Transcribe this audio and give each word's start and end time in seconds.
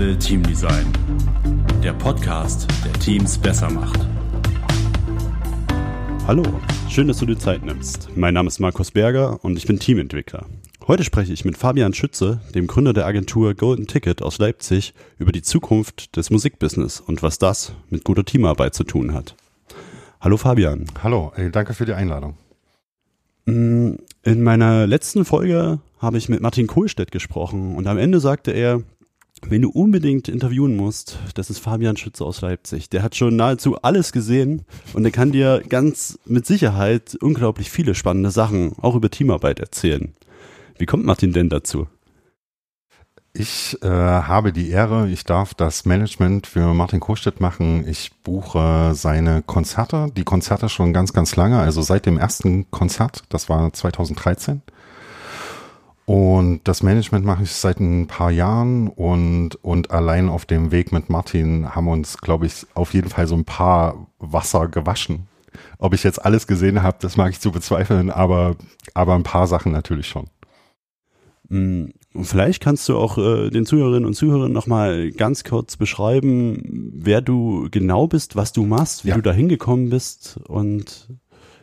Level 0.00 0.16
Team 0.16 0.42
Design. 0.42 0.90
Der 1.84 1.92
Podcast, 1.92 2.66
der 2.86 2.92
Teams 2.94 3.36
besser 3.36 3.70
macht. 3.70 4.00
Hallo, 6.26 6.42
schön, 6.88 7.06
dass 7.06 7.18
du 7.18 7.26
dir 7.26 7.38
Zeit 7.38 7.62
nimmst. 7.62 8.08
Mein 8.16 8.32
Name 8.32 8.48
ist 8.48 8.60
Markus 8.60 8.92
Berger 8.92 9.44
und 9.44 9.58
ich 9.58 9.66
bin 9.66 9.78
Teamentwickler. 9.78 10.46
Heute 10.86 11.04
spreche 11.04 11.34
ich 11.34 11.44
mit 11.44 11.58
Fabian 11.58 11.92
Schütze, 11.92 12.40
dem 12.54 12.66
Gründer 12.66 12.94
der 12.94 13.04
Agentur 13.04 13.52
Golden 13.52 13.86
Ticket 13.86 14.22
aus 14.22 14.38
Leipzig, 14.38 14.94
über 15.18 15.32
die 15.32 15.42
Zukunft 15.42 16.16
des 16.16 16.30
Musikbusiness 16.30 17.00
und 17.00 17.22
was 17.22 17.38
das 17.38 17.74
mit 17.90 18.02
guter 18.02 18.24
Teamarbeit 18.24 18.72
zu 18.74 18.84
tun 18.84 19.12
hat. 19.12 19.36
Hallo 20.18 20.38
Fabian. 20.38 20.86
Hallo, 21.02 21.30
danke 21.52 21.74
für 21.74 21.84
die 21.84 21.92
Einladung. 21.92 22.38
Mm, 23.44 23.96
in 24.22 24.42
meiner 24.42 24.86
letzten 24.86 25.26
Folge 25.26 25.80
habe 25.98 26.16
ich 26.16 26.30
mit 26.30 26.40
Martin 26.40 26.68
Kohlstedt 26.68 27.12
gesprochen 27.12 27.76
und 27.76 27.86
am 27.86 27.98
Ende 27.98 28.18
sagte 28.20 28.52
er, 28.52 28.82
wenn 29.48 29.62
du 29.62 29.70
unbedingt 29.70 30.28
interviewen 30.28 30.76
musst, 30.76 31.18
das 31.34 31.50
ist 31.50 31.58
Fabian 31.58 31.96
Schütze 31.96 32.24
aus 32.24 32.40
Leipzig. 32.40 32.90
Der 32.90 33.02
hat 33.02 33.16
schon 33.16 33.36
nahezu 33.36 33.76
alles 33.82 34.12
gesehen 34.12 34.62
und 34.92 35.04
er 35.04 35.10
kann 35.10 35.32
dir 35.32 35.62
ganz 35.68 36.18
mit 36.26 36.46
Sicherheit 36.46 37.16
unglaublich 37.20 37.70
viele 37.70 37.94
spannende 37.94 38.30
Sachen 38.30 38.74
auch 38.80 38.94
über 38.94 39.10
Teamarbeit 39.10 39.60
erzählen. 39.60 40.14
Wie 40.78 40.86
kommt 40.86 41.04
Martin 41.04 41.32
denn 41.32 41.48
dazu? 41.48 41.88
Ich 43.32 43.78
äh, 43.82 43.88
habe 43.88 44.52
die 44.52 44.70
Ehre, 44.70 45.08
ich 45.08 45.24
darf 45.24 45.54
das 45.54 45.84
Management 45.84 46.48
für 46.48 46.74
Martin 46.74 46.98
Kohlstedt 46.98 47.40
machen. 47.40 47.86
Ich 47.86 48.10
buche 48.24 48.90
seine 48.94 49.42
Konzerte, 49.42 50.08
die 50.16 50.24
Konzerte 50.24 50.68
schon 50.68 50.92
ganz, 50.92 51.12
ganz 51.12 51.36
lange, 51.36 51.60
also 51.60 51.80
seit 51.80 52.06
dem 52.06 52.18
ersten 52.18 52.68
Konzert, 52.72 53.22
das 53.28 53.48
war 53.48 53.72
2013. 53.72 54.62
Und 56.10 56.62
das 56.64 56.82
Management 56.82 57.24
mache 57.24 57.44
ich 57.44 57.52
seit 57.52 57.78
ein 57.78 58.08
paar 58.08 58.32
Jahren 58.32 58.88
und, 58.88 59.54
und 59.62 59.92
allein 59.92 60.28
auf 60.28 60.44
dem 60.44 60.72
Weg 60.72 60.90
mit 60.90 61.08
Martin 61.08 61.72
haben 61.72 61.86
uns, 61.86 62.18
glaube 62.18 62.46
ich, 62.46 62.66
auf 62.74 62.94
jeden 62.94 63.08
Fall 63.08 63.28
so 63.28 63.36
ein 63.36 63.44
paar 63.44 64.08
Wasser 64.18 64.66
gewaschen. 64.66 65.28
Ob 65.78 65.94
ich 65.94 66.02
jetzt 66.02 66.18
alles 66.24 66.48
gesehen 66.48 66.82
habe, 66.82 66.96
das 67.00 67.16
mag 67.16 67.30
ich 67.30 67.38
zu 67.38 67.52
bezweifeln, 67.52 68.10
aber, 68.10 68.56
aber 68.92 69.14
ein 69.14 69.22
paar 69.22 69.46
Sachen 69.46 69.70
natürlich 69.70 70.08
schon. 70.08 70.24
Mm, 71.48 71.90
vielleicht 72.20 72.60
kannst 72.60 72.88
du 72.88 72.96
auch 72.98 73.16
äh, 73.16 73.48
den 73.50 73.64
Zuhörerinnen 73.64 74.04
und 74.04 74.14
Zuhörern 74.14 74.50
nochmal 74.50 75.12
ganz 75.12 75.44
kurz 75.44 75.76
beschreiben, 75.76 76.90
wer 76.92 77.20
du 77.20 77.68
genau 77.70 78.08
bist, 78.08 78.34
was 78.34 78.52
du 78.52 78.66
machst, 78.66 79.04
wie 79.04 79.10
ja. 79.10 79.14
du 79.14 79.22
da 79.22 79.32
hingekommen 79.32 79.90
bist 79.90 80.40
und 80.48 81.08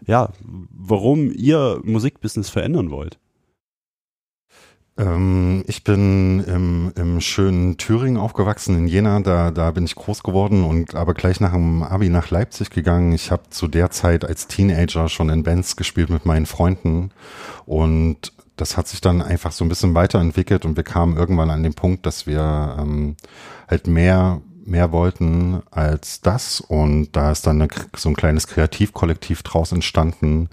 ja, 0.06 0.32
warum 0.42 1.34
ihr 1.34 1.82
Musikbusiness 1.84 2.50
verändern 2.50 2.92
wollt. 2.92 3.20
Ähm, 4.98 5.64
ich 5.68 5.84
bin 5.84 6.44
im, 6.46 6.92
im 6.96 7.22
schönen 7.22 7.78
Thüringen 7.78 8.18
aufgewachsen, 8.18 8.78
in 8.78 8.88
Jena, 8.88 9.20
da, 9.20 9.52
da 9.52 9.72
bin 9.72 9.86
ich 9.86 9.96
groß 9.96 10.24
geworden 10.24 10.64
und 10.64 10.96
aber 10.96 11.14
gleich 11.14 11.40
nach 11.40 11.54
dem 11.54 11.84
Abi 11.84 12.10
nach 12.10 12.30
Leipzig 12.32 12.70
gegangen. 12.70 13.12
Ich 13.14 13.32
habe 13.32 13.44
zu 13.50 13.68
der 13.68 13.92
Zeit 13.92 14.26
als 14.26 14.48
Teenager 14.48 15.08
schon 15.10 15.30
in 15.30 15.44
Bands 15.44 15.76
gespielt 15.76 16.10
mit 16.10 16.26
meinen 16.26 16.46
Freunden 16.46 17.12
und 17.66 18.34
das 18.56 18.76
hat 18.76 18.88
sich 18.88 19.02
dann 19.02 19.22
einfach 19.22 19.52
so 19.52 19.64
ein 19.64 19.70
bisschen 19.70 19.94
weiterentwickelt 19.94 20.66
und 20.66 20.78
wir 20.78 20.84
kamen 20.84 21.16
irgendwann 21.16 21.52
an 21.52 21.62
den 21.62 21.76
Punkt, 21.76 22.06
dass 22.08 22.26
wir 22.26 22.76
ähm, 22.80 23.16
halt 23.68 23.86
mehr 23.86 24.42
mehr 24.66 24.92
wollten 24.92 25.62
als 25.72 26.20
das 26.22 26.60
und 26.60 27.16
da 27.16 27.32
ist 27.32 27.48
dann 27.48 27.62
eine, 27.62 27.70
so 27.96 28.10
ein 28.10 28.16
kleines 28.16 28.48
Kreativkollektiv 28.48 29.42
draus 29.42 29.72
entstanden 29.72 30.50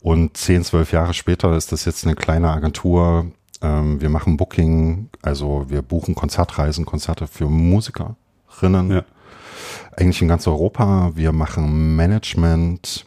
und 0.00 0.36
zehn, 0.36 0.62
zwölf 0.62 0.92
Jahre 0.92 1.14
später 1.14 1.56
ist 1.56 1.72
das 1.72 1.86
jetzt 1.86 2.04
eine 2.04 2.16
kleine 2.16 2.50
Agentur. 2.50 3.26
Ähm, 3.62 4.00
wir 4.00 4.08
machen 4.08 4.36
Booking, 4.36 5.08
also 5.22 5.66
wir 5.68 5.82
buchen 5.82 6.14
Konzertreisen, 6.14 6.84
Konzerte 6.84 7.26
für 7.26 7.48
Musikerinnen, 7.48 8.90
ja. 8.90 9.04
eigentlich 9.96 10.22
in 10.22 10.28
ganz 10.28 10.46
Europa. 10.46 11.12
Wir 11.14 11.32
machen 11.32 11.96
Management, 11.96 13.06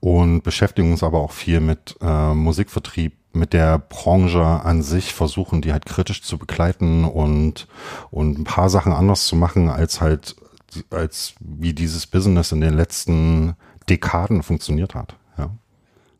und 0.00 0.42
beschäftigen 0.42 0.92
uns 0.92 1.02
aber 1.02 1.18
auch 1.18 1.32
viel 1.32 1.60
mit 1.60 1.96
äh, 2.00 2.34
Musikvertrieb, 2.34 3.14
mit 3.32 3.52
der 3.52 3.78
Branche 3.78 4.42
an 4.42 4.82
sich, 4.82 5.12
versuchen 5.12 5.60
die 5.60 5.72
halt 5.72 5.86
kritisch 5.86 6.22
zu 6.22 6.38
begleiten 6.38 7.04
und, 7.04 7.68
und 8.10 8.38
ein 8.38 8.44
paar 8.44 8.70
Sachen 8.70 8.92
anders 8.92 9.26
zu 9.26 9.36
machen, 9.36 9.68
als 9.68 10.00
halt, 10.00 10.36
als 10.90 11.34
wie 11.40 11.72
dieses 11.72 12.06
Business 12.06 12.52
in 12.52 12.60
den 12.60 12.74
letzten 12.74 13.54
Dekaden 13.88 14.42
funktioniert 14.42 14.94
hat. 14.94 15.16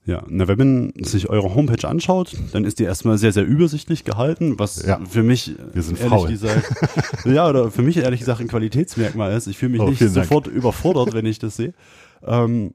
Ja. 0.09 0.23
Na, 0.27 0.49
wenn 0.49 0.57
man 0.57 0.93
sich 1.05 1.29
eure 1.29 1.55
Homepage 1.55 1.87
anschaut, 1.87 2.35
dann 2.53 2.65
ist 2.65 2.79
die 2.79 2.85
erstmal 2.85 3.19
sehr, 3.19 3.31
sehr 3.31 3.45
übersichtlich 3.45 4.05
gehalten, 4.05 4.59
was 4.59 4.83
ja, 4.83 4.99
für 5.07 5.23
mich 5.23 5.55
wir 5.75 5.83
sind 5.83 6.01
ehrlich 6.01 6.19
faul. 6.19 6.29
gesagt, 6.31 6.73
ja, 7.27 7.47
oder 7.47 7.71
für 7.71 7.83
mich 7.83 7.99
ehrlich 7.99 8.21
gesagt 8.21 8.41
ein 8.41 8.49
Qualitätsmerkmal 8.49 9.37
ist. 9.37 9.49
Ich 9.49 9.59
fühle 9.59 9.73
mich 9.73 9.83
oh, 9.83 9.91
nicht 9.91 9.99
sofort 9.99 10.47
Dank. 10.47 10.57
überfordert, 10.57 11.13
wenn 11.13 11.27
ich 11.27 11.39
das 11.39 11.57
sehe. 11.57 11.75
Ähm, 12.27 12.73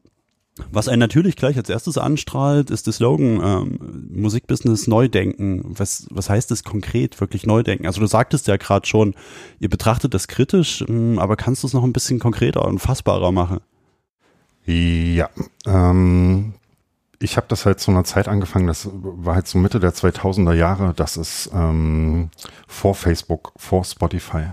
was 0.71 0.87
einen 0.87 0.99
natürlich 0.99 1.35
gleich 1.35 1.57
als 1.57 1.69
erstes 1.69 1.97
anstrahlt, 1.97 2.69
ist 2.69 2.85
der 2.85 2.93
Slogan 2.93 3.41
ähm, 3.43 3.79
Musikbusiness 4.11 4.85
Neudenken. 4.85 5.63
Was, 5.65 6.05
was 6.11 6.29
heißt 6.29 6.51
das 6.51 6.63
konkret, 6.63 7.19
wirklich 7.19 7.47
Neudenken? 7.47 7.87
Also 7.87 7.99
du 7.99 8.05
sagtest 8.05 8.47
ja 8.47 8.57
gerade 8.57 8.85
schon, 8.85 9.15
ihr 9.59 9.69
betrachtet 9.69 10.13
das 10.13 10.27
kritisch, 10.27 10.85
ähm, 10.87 11.17
aber 11.17 11.35
kannst 11.35 11.63
du 11.63 11.67
es 11.67 11.73
noch 11.73 11.83
ein 11.83 11.93
bisschen 11.93 12.19
konkreter 12.19 12.63
und 12.63 12.77
fassbarer 12.77 13.31
machen? 13.31 13.59
Ja, 14.67 15.31
ähm, 15.65 16.53
ich 17.23 17.37
habe 17.37 17.47
das 17.47 17.65
halt 17.65 17.79
zu 17.79 17.91
einer 17.91 18.03
Zeit 18.03 18.27
angefangen, 18.27 18.67
das 18.67 18.89
war 18.91 19.35
halt 19.35 19.47
so 19.47 19.57
Mitte 19.57 19.79
der 19.79 19.93
2000er 19.93 20.53
Jahre, 20.53 20.93
das 20.93 21.17
ist 21.17 21.49
ähm, 21.53 22.29
vor 22.67 22.95
Facebook, 22.95 23.53
vor 23.55 23.83
Spotify. 23.85 24.47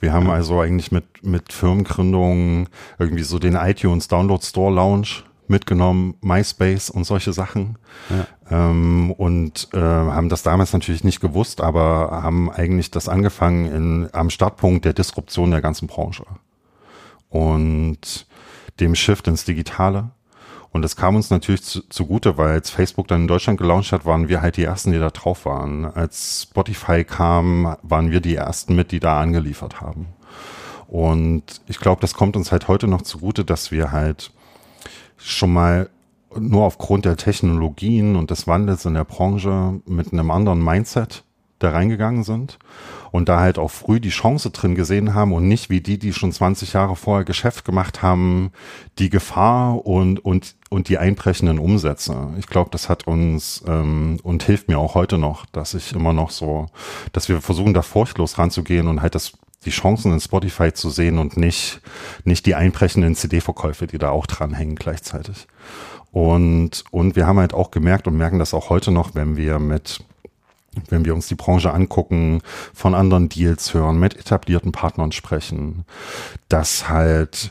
Wir 0.00 0.12
haben 0.12 0.28
also 0.28 0.60
eigentlich 0.60 0.92
mit, 0.92 1.24
mit 1.24 1.52
Firmengründungen 1.52 2.68
irgendwie 2.98 3.22
so 3.22 3.38
den 3.38 3.54
iTunes 3.54 4.08
Download 4.08 4.44
Store 4.44 4.74
Lounge 4.74 5.22
mitgenommen, 5.48 6.16
MySpace 6.20 6.90
und 6.90 7.04
solche 7.04 7.32
Sachen. 7.32 7.78
Ja. 8.10 8.26
Ähm, 8.50 9.12
und 9.12 9.68
äh, 9.72 9.78
haben 9.78 10.28
das 10.28 10.42
damals 10.42 10.74
natürlich 10.74 11.04
nicht 11.04 11.20
gewusst, 11.20 11.62
aber 11.62 12.10
haben 12.22 12.50
eigentlich 12.50 12.90
das 12.90 13.08
angefangen 13.08 13.64
in, 13.66 14.08
am 14.12 14.28
Startpunkt 14.28 14.84
der 14.84 14.92
Disruption 14.92 15.50
der 15.50 15.62
ganzen 15.62 15.86
Branche 15.86 16.24
und 17.30 18.26
dem 18.80 18.94
Shift 18.94 19.26
ins 19.26 19.44
Digitale. 19.44 20.10
Und 20.74 20.82
das 20.82 20.96
kam 20.96 21.14
uns 21.14 21.30
natürlich 21.30 21.62
zu, 21.62 21.88
zugute, 21.88 22.36
weil 22.36 22.48
als 22.48 22.68
Facebook 22.68 23.06
dann 23.06 23.22
in 23.22 23.28
Deutschland 23.28 23.60
gelauncht 23.60 23.92
hat, 23.92 24.04
waren 24.06 24.28
wir 24.28 24.42
halt 24.42 24.56
die 24.56 24.64
Ersten, 24.64 24.90
die 24.90 24.98
da 24.98 25.10
drauf 25.10 25.46
waren. 25.46 25.84
Als 25.84 26.42
Spotify 26.42 27.04
kam, 27.04 27.76
waren 27.82 28.10
wir 28.10 28.20
die 28.20 28.34
Ersten 28.34 28.74
mit, 28.74 28.90
die 28.90 28.98
da 28.98 29.20
angeliefert 29.20 29.80
haben. 29.80 30.08
Und 30.88 31.44
ich 31.68 31.78
glaube, 31.78 32.00
das 32.00 32.14
kommt 32.14 32.34
uns 32.34 32.50
halt 32.50 32.66
heute 32.66 32.88
noch 32.88 33.02
zugute, 33.02 33.44
dass 33.44 33.70
wir 33.70 33.92
halt 33.92 34.32
schon 35.16 35.52
mal 35.52 35.90
nur 36.36 36.64
aufgrund 36.64 37.04
der 37.04 37.16
Technologien 37.16 38.16
und 38.16 38.32
des 38.32 38.48
Wandels 38.48 38.84
in 38.84 38.94
der 38.94 39.04
Branche 39.04 39.80
mit 39.86 40.12
einem 40.12 40.32
anderen 40.32 40.62
Mindset 40.62 41.22
da 41.58 41.70
reingegangen 41.70 42.24
sind 42.24 42.58
und 43.10 43.28
da 43.28 43.40
halt 43.40 43.58
auch 43.58 43.70
früh 43.70 44.00
die 44.00 44.10
Chance 44.10 44.50
drin 44.50 44.74
gesehen 44.74 45.14
haben 45.14 45.32
und 45.32 45.46
nicht 45.46 45.70
wie 45.70 45.80
die, 45.80 45.98
die 45.98 46.12
schon 46.12 46.32
20 46.32 46.72
Jahre 46.72 46.96
vorher 46.96 47.24
Geschäft 47.24 47.64
gemacht 47.64 48.02
haben, 48.02 48.50
die 48.98 49.08
Gefahr 49.08 49.86
und, 49.86 50.24
und, 50.24 50.56
und 50.68 50.88
die 50.88 50.98
einbrechenden 50.98 51.58
Umsätze. 51.58 52.34
Ich 52.38 52.46
glaube, 52.46 52.70
das 52.70 52.88
hat 52.88 53.06
uns 53.06 53.62
ähm, 53.66 54.18
und 54.22 54.42
hilft 54.42 54.68
mir 54.68 54.78
auch 54.78 54.94
heute 54.94 55.18
noch, 55.18 55.46
dass 55.46 55.74
ich 55.74 55.92
immer 55.92 56.12
noch 56.12 56.30
so, 56.30 56.66
dass 57.12 57.28
wir 57.28 57.40
versuchen, 57.40 57.74
da 57.74 57.82
furchtlos 57.82 58.38
ranzugehen 58.38 58.88
und 58.88 59.00
halt 59.00 59.14
das 59.14 59.32
die 59.64 59.70
Chancen 59.70 60.12
in 60.12 60.20
Spotify 60.20 60.72
zu 60.72 60.90
sehen 60.90 61.18
und 61.18 61.36
nicht, 61.36 61.80
nicht 62.24 62.46
die 62.46 62.54
einbrechenden 62.54 63.14
CD-Verkäufe, 63.14 63.86
die 63.86 63.98
da 63.98 64.10
auch 64.10 64.26
dranhängen 64.26 64.76
gleichzeitig. 64.76 65.46
Und, 66.12 66.84
und 66.90 67.16
wir 67.16 67.26
haben 67.26 67.38
halt 67.38 67.54
auch 67.54 67.70
gemerkt 67.70 68.06
und 68.06 68.16
merken 68.16 68.38
das 68.38 68.54
auch 68.54 68.70
heute 68.70 68.90
noch, 68.90 69.14
wenn 69.14 69.36
wir 69.36 69.58
mit 69.58 70.04
wenn 70.88 71.04
wir 71.04 71.14
uns 71.14 71.28
die 71.28 71.34
Branche 71.34 71.72
angucken, 71.72 72.40
von 72.72 72.94
anderen 72.94 73.28
Deals 73.28 73.74
hören, 73.74 73.98
mit 73.98 74.16
etablierten 74.16 74.72
Partnern 74.72 75.12
sprechen, 75.12 75.84
dass 76.48 76.88
halt 76.88 77.50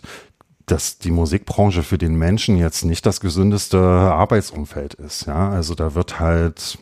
dass 0.66 0.98
die 0.98 1.12
Musikbranche 1.12 1.84
für 1.84 1.98
den 1.98 2.16
Menschen 2.16 2.58
jetzt 2.58 2.86
nicht 2.86 3.06
das 3.06 3.20
gesündeste 3.20 3.80
Arbeitsumfeld 3.80 4.94
ist. 4.94 5.26
Ja, 5.26 5.50
also 5.50 5.76
da 5.76 5.94
wird 5.94 6.22
halt 6.22 6.78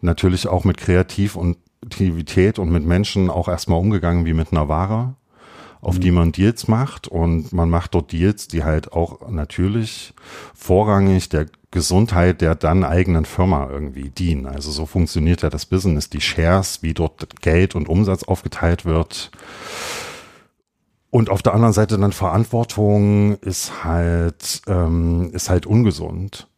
natürlich 0.00 0.48
auch 0.48 0.64
mit 0.64 0.78
Kreativ 0.78 1.36
und 1.36 1.58
Kreativität 1.88 2.58
und 2.58 2.70
mit 2.70 2.84
Menschen 2.84 3.30
auch 3.30 3.48
erstmal 3.48 3.78
umgegangen 3.78 4.26
wie 4.26 4.34
mit 4.34 4.52
einer 4.52 4.68
Ware, 4.68 5.14
auf 5.80 5.96
mhm. 5.96 6.00
die 6.00 6.10
man 6.10 6.32
Deals 6.32 6.68
macht 6.68 7.08
und 7.08 7.52
man 7.52 7.70
macht 7.70 7.94
dort 7.94 8.12
Deals, 8.12 8.48
die 8.48 8.64
halt 8.64 8.92
auch 8.92 9.30
natürlich 9.30 10.14
vorrangig 10.54 11.28
der 11.28 11.46
Gesundheit 11.70 12.40
der 12.40 12.54
dann 12.56 12.82
eigenen 12.82 13.24
Firma 13.24 13.68
irgendwie 13.70 14.10
dienen. 14.10 14.46
Also 14.46 14.70
so 14.70 14.86
funktioniert 14.86 15.42
ja 15.42 15.50
das 15.50 15.66
Business, 15.66 16.10
die 16.10 16.20
Shares, 16.20 16.82
wie 16.82 16.94
dort 16.94 17.40
Geld 17.40 17.74
und 17.74 17.88
Umsatz 17.88 18.24
aufgeteilt 18.24 18.84
wird. 18.84 19.30
Und 21.10 21.30
auf 21.30 21.42
der 21.42 21.54
anderen 21.54 21.72
Seite 21.72 21.98
dann 21.98 22.12
Verantwortung 22.12 23.36
ist 23.36 23.84
halt, 23.84 24.62
ähm, 24.66 25.30
ist 25.32 25.50
halt 25.50 25.66
ungesund. 25.66 26.48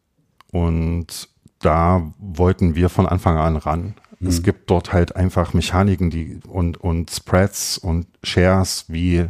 Und 0.51 1.29
da 1.59 2.13
wollten 2.19 2.75
wir 2.75 2.89
von 2.89 3.07
Anfang 3.07 3.37
an 3.37 3.55
ran. 3.55 3.95
Mhm. 4.23 4.29
Es 4.29 4.41
gibt 4.41 4.69
dort 4.69 4.93
halt 4.93 5.15
einfach 5.15 5.53
Mechaniken, 5.53 6.09
die 6.09 6.39
und, 6.47 6.77
und 6.77 7.11
Spreads 7.11 7.77
und 7.77 8.07
Shares, 8.23 8.85
wie 8.87 9.25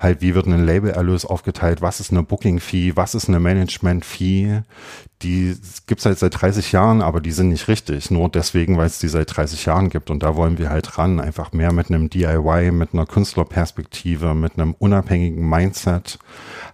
halt, 0.00 0.20
wie 0.20 0.34
wird 0.34 0.46
ein 0.46 0.66
Labelerlös 0.66 1.24
aufgeteilt, 1.24 1.82
was 1.82 2.00
ist 2.00 2.10
eine 2.10 2.22
Booking-Fee, 2.22 2.96
was 2.96 3.14
ist 3.14 3.28
eine 3.28 3.40
Management-Fee, 3.40 4.62
die 5.22 5.56
gibt's 5.86 6.04
halt 6.04 6.18
seit 6.18 6.40
30 6.40 6.72
Jahren, 6.72 7.00
aber 7.00 7.20
die 7.20 7.30
sind 7.30 7.48
nicht 7.48 7.68
richtig. 7.68 8.10
Nur 8.10 8.28
deswegen, 8.28 8.76
weil 8.76 8.86
es 8.86 8.98
die 8.98 9.08
seit 9.08 9.34
30 9.34 9.64
Jahren 9.64 9.88
gibt. 9.88 10.10
Und 10.10 10.22
da 10.22 10.36
wollen 10.36 10.58
wir 10.58 10.68
halt 10.68 10.98
ran, 10.98 11.20
einfach 11.20 11.52
mehr 11.52 11.72
mit 11.72 11.88
einem 11.88 12.10
DIY, 12.10 12.72
mit 12.72 12.92
einer 12.92 13.06
Künstlerperspektive, 13.06 14.34
mit 14.34 14.58
einem 14.58 14.74
unabhängigen 14.78 15.48
Mindset, 15.48 16.18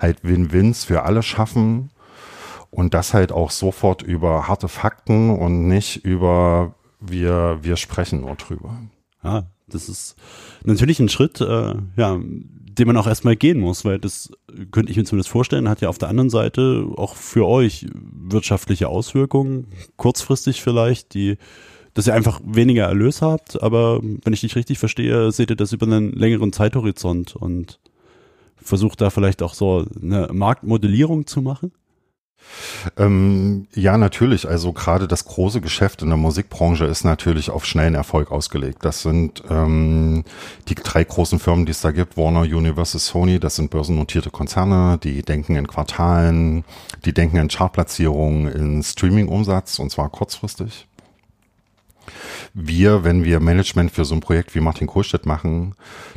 halt 0.00 0.24
Win-Wins 0.24 0.84
für 0.84 1.02
alle 1.02 1.22
schaffen. 1.22 1.90
Und 2.70 2.94
das 2.94 3.14
halt 3.14 3.32
auch 3.32 3.50
sofort 3.50 4.02
über 4.02 4.48
harte 4.48 4.68
Fakten 4.68 5.30
und 5.30 5.68
nicht 5.68 6.04
über 6.04 6.74
wir, 7.00 7.58
wir 7.62 7.76
sprechen 7.76 8.20
nur 8.20 8.36
drüber. 8.36 8.78
Ja, 9.22 9.46
das 9.68 9.88
ist 9.88 10.16
natürlich 10.64 11.00
ein 11.00 11.08
Schritt, 11.08 11.40
äh, 11.40 11.74
ja, 11.96 12.18
den 12.18 12.86
man 12.86 12.96
auch 12.96 13.06
erstmal 13.06 13.36
gehen 13.36 13.60
muss, 13.60 13.84
weil 13.84 13.98
das 13.98 14.30
könnte 14.70 14.90
ich 14.90 14.96
mir 14.96 15.04
zumindest 15.04 15.28
vorstellen, 15.28 15.68
hat 15.68 15.80
ja 15.80 15.88
auf 15.88 15.98
der 15.98 16.08
anderen 16.08 16.30
Seite 16.30 16.86
auch 16.96 17.14
für 17.14 17.46
euch 17.46 17.86
wirtschaftliche 17.92 18.88
Auswirkungen, 18.88 19.66
kurzfristig 19.96 20.62
vielleicht, 20.62 21.14
die, 21.14 21.36
dass 21.94 22.06
ihr 22.06 22.14
einfach 22.14 22.40
weniger 22.44 22.84
Erlös 22.86 23.22
habt, 23.22 23.62
aber 23.62 24.00
wenn 24.02 24.32
ich 24.32 24.40
dich 24.40 24.56
richtig 24.56 24.78
verstehe, 24.78 25.32
seht 25.32 25.50
ihr 25.50 25.56
das 25.56 25.72
über 25.72 25.86
einen 25.86 26.12
längeren 26.12 26.52
Zeithorizont 26.52 27.36
und 27.36 27.80
versucht 28.56 29.00
da 29.00 29.10
vielleicht 29.10 29.42
auch 29.42 29.54
so 29.54 29.86
eine 30.00 30.28
Marktmodellierung 30.32 31.26
zu 31.26 31.42
machen? 31.42 31.72
Ähm, 32.96 33.66
ja, 33.74 33.96
natürlich. 33.96 34.48
Also 34.48 34.72
gerade 34.72 35.08
das 35.08 35.24
große 35.24 35.60
Geschäft 35.60 36.02
in 36.02 36.08
der 36.08 36.16
Musikbranche 36.16 36.84
ist 36.84 37.04
natürlich 37.04 37.50
auf 37.50 37.64
schnellen 37.64 37.94
Erfolg 37.94 38.30
ausgelegt. 38.30 38.84
Das 38.84 39.02
sind 39.02 39.42
ähm, 39.48 40.24
die 40.68 40.74
drei 40.74 41.04
großen 41.04 41.38
Firmen, 41.38 41.66
die 41.66 41.72
es 41.72 41.80
da 41.80 41.90
gibt, 41.90 42.16
Warner, 42.16 42.40
Universal, 42.40 43.00
Sony. 43.00 43.38
Das 43.38 43.56
sind 43.56 43.70
börsennotierte 43.70 44.30
Konzerne, 44.30 44.98
die 44.98 45.22
denken 45.22 45.56
in 45.56 45.66
Quartalen, 45.66 46.64
die 47.04 47.12
denken 47.12 47.36
in 47.36 47.48
Chartplatzierungen, 47.48 48.48
in 48.48 48.82
Streaming-Umsatz 48.82 49.78
und 49.78 49.90
zwar 49.90 50.08
kurzfristig. 50.10 50.86
Wir, 52.54 53.04
wenn 53.04 53.24
wir 53.24 53.40
Management 53.40 53.92
für 53.92 54.04
so 54.04 54.14
ein 54.14 54.20
Projekt 54.20 54.54
wie 54.54 54.60
Martin 54.60 54.86
Kohlstedt 54.86 55.26
machen, 55.26 55.74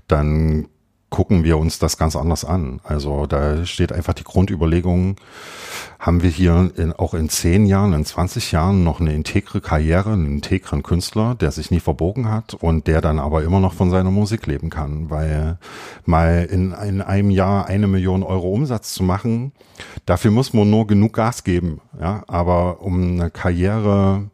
dann 0.08 0.68
gucken 1.14 1.44
wir 1.44 1.60
uns 1.60 1.78
das 1.78 2.00
ganz 2.00 2.16
anders 2.16 2.44
an. 2.44 2.80
Also 2.84 3.28
da 3.28 3.68
steht 3.68 3.92
einfach 3.94 4.16
die 4.16 4.24
Grundüberlegung, 4.24 5.18
haben 6.00 6.24
wir 6.24 6.32
hier 6.32 6.72
in, 6.76 6.92
auch 6.92 7.14
in 7.14 7.30
zehn 7.30 7.68
Jahren, 7.68 7.94
in 7.94 8.04
20 8.04 8.52
Jahren 8.52 8.84
noch 8.84 9.00
eine 9.00 9.14
integre 9.14 9.62
Karriere, 9.62 10.14
einen 10.14 10.26
integren 10.26 10.82
Künstler, 10.82 11.36
der 11.36 11.52
sich 11.52 11.70
nie 11.70 11.80
verbogen 11.80 12.32
hat 12.32 12.56
und 12.56 12.88
der 12.88 13.00
dann 13.00 13.20
aber 13.20 13.44
immer 13.44 13.60
noch 13.60 13.74
von 13.74 13.92
seiner 13.92 14.10
Musik 14.10 14.48
leben 14.48 14.72
kann. 14.72 15.12
Weil 15.12 15.60
mal 16.04 16.48
in, 16.50 16.72
in 16.72 17.04
einem 17.04 17.30
Jahr 17.30 17.68
eine 17.68 17.86
Million 17.86 18.24
Euro 18.24 18.52
Umsatz 18.52 18.96
zu 18.96 19.04
machen, 19.04 19.52
dafür 20.08 20.32
muss 20.32 20.52
man 20.52 20.68
nur 20.68 20.88
genug 20.88 21.14
Gas 21.14 21.44
geben. 21.44 21.80
Ja, 22.02 22.24
aber 22.26 22.82
um 22.82 23.20
eine 23.20 23.30
Karriere 23.30 24.32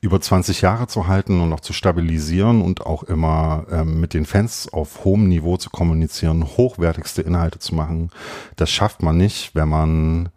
über 0.00 0.20
20 0.20 0.60
Jahre 0.60 0.86
zu 0.86 1.06
halten 1.06 1.40
und 1.40 1.48
noch 1.48 1.60
zu 1.60 1.72
stabilisieren 1.72 2.62
und 2.62 2.84
auch 2.86 3.02
immer 3.04 3.66
ähm, 3.70 4.00
mit 4.00 4.14
den 4.14 4.26
Fans 4.26 4.68
auf 4.72 5.04
hohem 5.04 5.28
Niveau 5.28 5.56
zu 5.56 5.70
kommunizieren, 5.70 6.44
hochwertigste 6.44 7.22
Inhalte 7.22 7.58
zu 7.58 7.74
machen, 7.74 8.10
das 8.56 8.70
schafft 8.70 9.02
man 9.02 9.16
nicht, 9.16 9.54
wenn 9.54 9.68
man, 9.68 10.28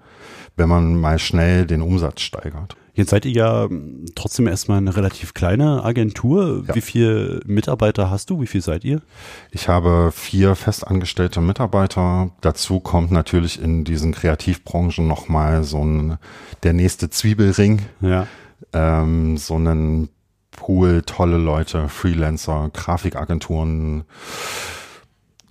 wenn 0.56 0.70
man 0.70 1.00
mal 1.00 1.20
schnell 1.20 1.66
den 1.66 1.82
Umsatz 1.82 2.22
steigert. 2.22 2.76
Jetzt 2.98 3.12
seid 3.12 3.26
ihr 3.26 3.32
ja 3.32 3.70
trotzdem 4.16 4.48
erstmal 4.48 4.80
eine 4.80 4.96
relativ 4.98 5.36
kleine 5.36 5.84
Agentur. 5.84 6.64
Ja. 6.68 6.74
Wie 6.74 6.82
viele 6.82 7.42
Mitarbeiter 7.46 8.10
hast 8.10 8.32
du? 8.32 8.42
Wie 8.42 8.48
viel 8.48 8.64
seid 8.64 8.84
ihr? 8.84 9.04
Ich 9.52 9.70
habe 9.70 10.12
vier 10.12 10.56
festangestellte 10.56 11.40
Mitarbeiter. 11.40 12.32
Dazu 12.42 12.80
kommt 12.80 13.12
natürlich 13.12 13.62
in 13.62 13.84
diesen 13.84 14.14
Kreativbranchen 14.14 15.08
nochmal 15.08 15.64
so 15.64 15.86
ein, 15.86 16.18
der 16.64 16.74
nächste 16.74 17.12
Zwiebelring. 17.12 17.84
Ja 18.02 18.26
ähm, 18.74 19.38
so 19.38 19.56
einen 19.56 20.10
Pool, 20.52 21.04
tolle 21.04 21.38
Leute, 21.38 21.88
Freelancer, 21.88 22.70
Grafikagenturen, 22.74 24.04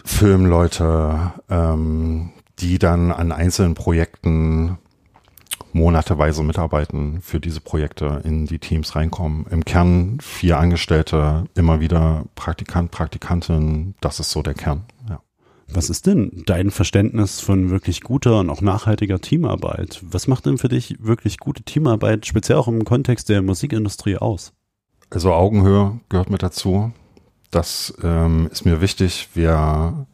Filmleute, 0.05 1.33
ähm, 1.49 2.31
die 2.59 2.79
dann 2.79 3.13
an 3.13 3.33
einzelnen 3.33 3.75
Projekten 3.75 4.79
monateweise 5.73 6.43
mitarbeiten 6.43 7.21
für 7.21 7.39
diese 7.39 7.61
Projekte 7.61 8.23
in 8.25 8.47
die 8.47 8.59
Teams 8.59 8.97
reinkommen. 8.97 9.47
Im 9.51 9.65
Kern 9.65 10.19
vier 10.21 10.59
Angestellte, 10.59 11.45
immer 11.55 11.81
wieder 11.81 12.25
Praktikant, 12.35 12.91
Praktikantin, 12.91 13.95
das 14.01 14.19
ist 14.19 14.31
so 14.31 14.43
der 14.43 14.55
Kern. 14.55 14.85
Was 15.69 15.91
ist 15.91 16.07
denn 16.07 16.45
dein 16.47 16.71
Verständnis 16.71 17.41
von 17.41 17.71
wirklich 17.71 18.01
guter 18.01 18.41
und 18.41 18.51
auch 18.51 18.61
nachhaltiger 18.61 19.21
Teamarbeit? 19.21 20.01
Was 20.03 20.29
macht 20.29 20.47
denn 20.47 20.59
für 20.59 20.69
dich 20.69 20.97
wirklich 21.01 21.39
gute 21.39 21.63
Teamarbeit, 21.63 22.27
speziell 22.27 22.59
auch 22.59 22.69
im 22.69 22.85
Kontext 22.85 23.29
der 23.29 23.43
Musikindustrie 23.43 24.17
aus? 24.17 24.53
Also 25.11 25.33
Augenhöhe 25.33 26.01
gehört 26.09 26.31
mit 26.31 26.43
dazu. 26.43 26.93
Das 27.51 27.95
ähm, 28.03 28.49
ist 28.51 28.65
mir 28.65 28.81
wichtig. 28.81 29.29
Wir 29.35 30.07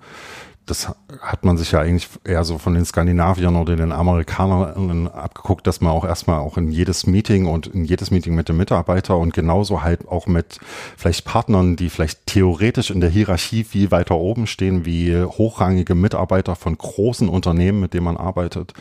das 0.67 0.94
hat 1.20 1.44
man 1.44 1.59
sich 1.59 1.73
ja 1.73 1.81
eigentlich 1.81 2.09
eher 2.25 2.44
so 2.44 2.56
von 2.56 2.75
den 2.75 2.85
Skandinaviern 2.85 3.56
oder 3.56 3.75
den 3.75 3.91
Amerikanern 3.91 5.09
abgeguckt, 5.09 5.67
dass 5.67 5.81
man 5.81 5.93
auch 5.93 6.05
erstmal 6.05 6.38
auch 6.38 6.56
in 6.56 6.70
jedes 6.70 7.06
Meeting 7.06 7.47
und 7.47 7.67
in 7.67 7.85
jedes 7.85 8.11
Meeting 8.11 8.35
mit 8.35 8.49
dem 8.49 8.59
Mitarbeiter 8.59 9.19
und 9.19 9.35
genauso 9.35 9.82
halt 9.82 10.06
auch 10.06 10.26
mit 10.26 10.61
vielleicht 10.97 11.25
Partnern, 11.25 11.75
die 11.75 11.91
vielleicht 11.91 12.26
theoretisch 12.26 12.91
in 12.91 13.00
der 13.00 13.11
Hierarchie 13.11 13.64
viel 13.64 13.91
weiter 13.91 14.17
oben 14.17 14.47
stehen, 14.47 14.87
wie 14.87 15.20
hochrangige 15.20 15.97
Mitarbeiter 15.97 16.55
von 16.55 16.79
großen 16.79 17.29
Unternehmen, 17.29 17.81
mit 17.81 17.93
denen 17.93 18.05
man 18.05 18.17
arbeitet, 18.17 18.73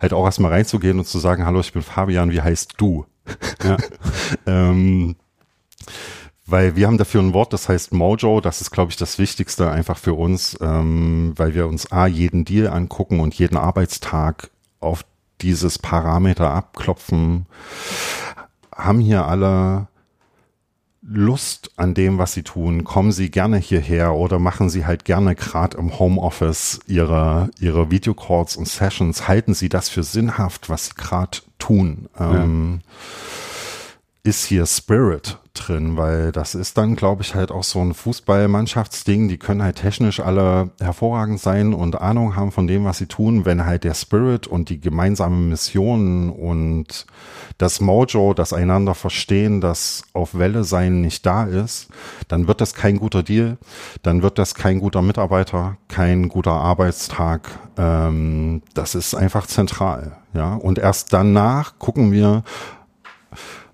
halt 0.00 0.12
auch 0.12 0.26
erstmal 0.26 0.52
reinzugehen 0.52 0.98
und 0.98 1.06
zu 1.06 1.18
sagen, 1.18 1.46
hallo, 1.46 1.60
ich 1.60 1.72
bin 1.72 1.82
Fabian, 1.82 2.32
wie 2.32 2.42
heißt 2.42 2.74
du? 2.76 3.06
Ja. 3.64 3.76
ähm, 4.46 5.16
weil 6.50 6.76
wir 6.76 6.86
haben 6.86 6.98
dafür 6.98 7.22
ein 7.22 7.34
Wort, 7.34 7.52
das 7.52 7.68
heißt 7.68 7.92
Mojo. 7.92 8.40
Das 8.40 8.60
ist, 8.60 8.70
glaube 8.70 8.90
ich, 8.90 8.96
das 8.96 9.18
Wichtigste 9.18 9.70
einfach 9.70 9.98
für 9.98 10.14
uns, 10.14 10.56
ähm, 10.60 11.32
weil 11.36 11.54
wir 11.54 11.66
uns 11.66 11.90
A, 11.92 12.06
jeden 12.06 12.44
Deal 12.44 12.68
angucken 12.68 13.20
und 13.20 13.34
jeden 13.34 13.56
Arbeitstag 13.56 14.50
auf 14.80 15.04
dieses 15.40 15.78
Parameter 15.78 16.50
abklopfen. 16.50 17.46
Haben 18.74 19.00
hier 19.00 19.26
alle 19.26 19.88
Lust 21.02 21.72
an 21.76 21.94
dem, 21.94 22.18
was 22.18 22.34
sie 22.34 22.42
tun? 22.42 22.84
Kommen 22.84 23.10
sie 23.10 23.30
gerne 23.30 23.56
hierher 23.56 24.14
oder 24.14 24.38
machen 24.38 24.68
sie 24.68 24.86
halt 24.86 25.04
gerne 25.04 25.34
gerade 25.34 25.78
im 25.78 25.98
Homeoffice 25.98 26.80
ihre, 26.86 27.50
ihre 27.58 27.90
Videocalls 27.90 28.56
und 28.56 28.68
Sessions? 28.68 29.26
Halten 29.26 29.54
sie 29.54 29.68
das 29.68 29.88
für 29.88 30.02
sinnhaft, 30.02 30.68
was 30.68 30.86
sie 30.86 30.94
gerade 30.94 31.38
tun? 31.58 32.08
Ja. 32.18 32.42
Ähm, 32.42 32.80
ist 34.22 34.44
hier 34.44 34.66
Spirit 34.66 35.38
drin, 35.54 35.96
weil 35.96 36.30
das 36.30 36.54
ist 36.54 36.78
dann, 36.78 36.94
glaube 36.94 37.22
ich, 37.22 37.34
halt 37.34 37.50
auch 37.50 37.64
so 37.64 37.80
ein 37.80 37.94
Fußballmannschaftsding. 37.94 39.28
Die 39.28 39.38
können 39.38 39.62
halt 39.62 39.76
technisch 39.76 40.20
alle 40.20 40.70
hervorragend 40.78 41.40
sein 41.40 41.74
und 41.74 42.00
Ahnung 42.00 42.36
haben 42.36 42.52
von 42.52 42.66
dem, 42.66 42.84
was 42.84 42.98
sie 42.98 43.06
tun. 43.06 43.44
Wenn 43.44 43.64
halt 43.64 43.84
der 43.84 43.94
Spirit 43.94 44.46
und 44.46 44.68
die 44.68 44.80
gemeinsame 44.80 45.36
Mission 45.36 46.30
und 46.30 47.06
das 47.58 47.80
Mojo, 47.80 48.34
das 48.34 48.52
einander 48.52 48.94
verstehen, 48.94 49.60
das 49.60 50.04
auf 50.12 50.38
Welle 50.38 50.64
sein 50.64 51.00
nicht 51.00 51.26
da 51.26 51.44
ist, 51.44 51.88
dann 52.28 52.46
wird 52.46 52.60
das 52.60 52.74
kein 52.74 52.98
guter 52.98 53.22
Deal, 53.22 53.58
dann 54.02 54.22
wird 54.22 54.38
das 54.38 54.54
kein 54.54 54.80
guter 54.80 55.02
Mitarbeiter, 55.02 55.76
kein 55.88 56.28
guter 56.28 56.52
Arbeitstag. 56.52 57.48
Ähm, 57.76 58.62
das 58.74 58.94
ist 58.94 59.14
einfach 59.14 59.46
zentral, 59.46 60.16
ja. 60.34 60.54
Und 60.54 60.78
erst 60.78 61.12
danach 61.12 61.78
gucken 61.78 62.12
wir, 62.12 62.44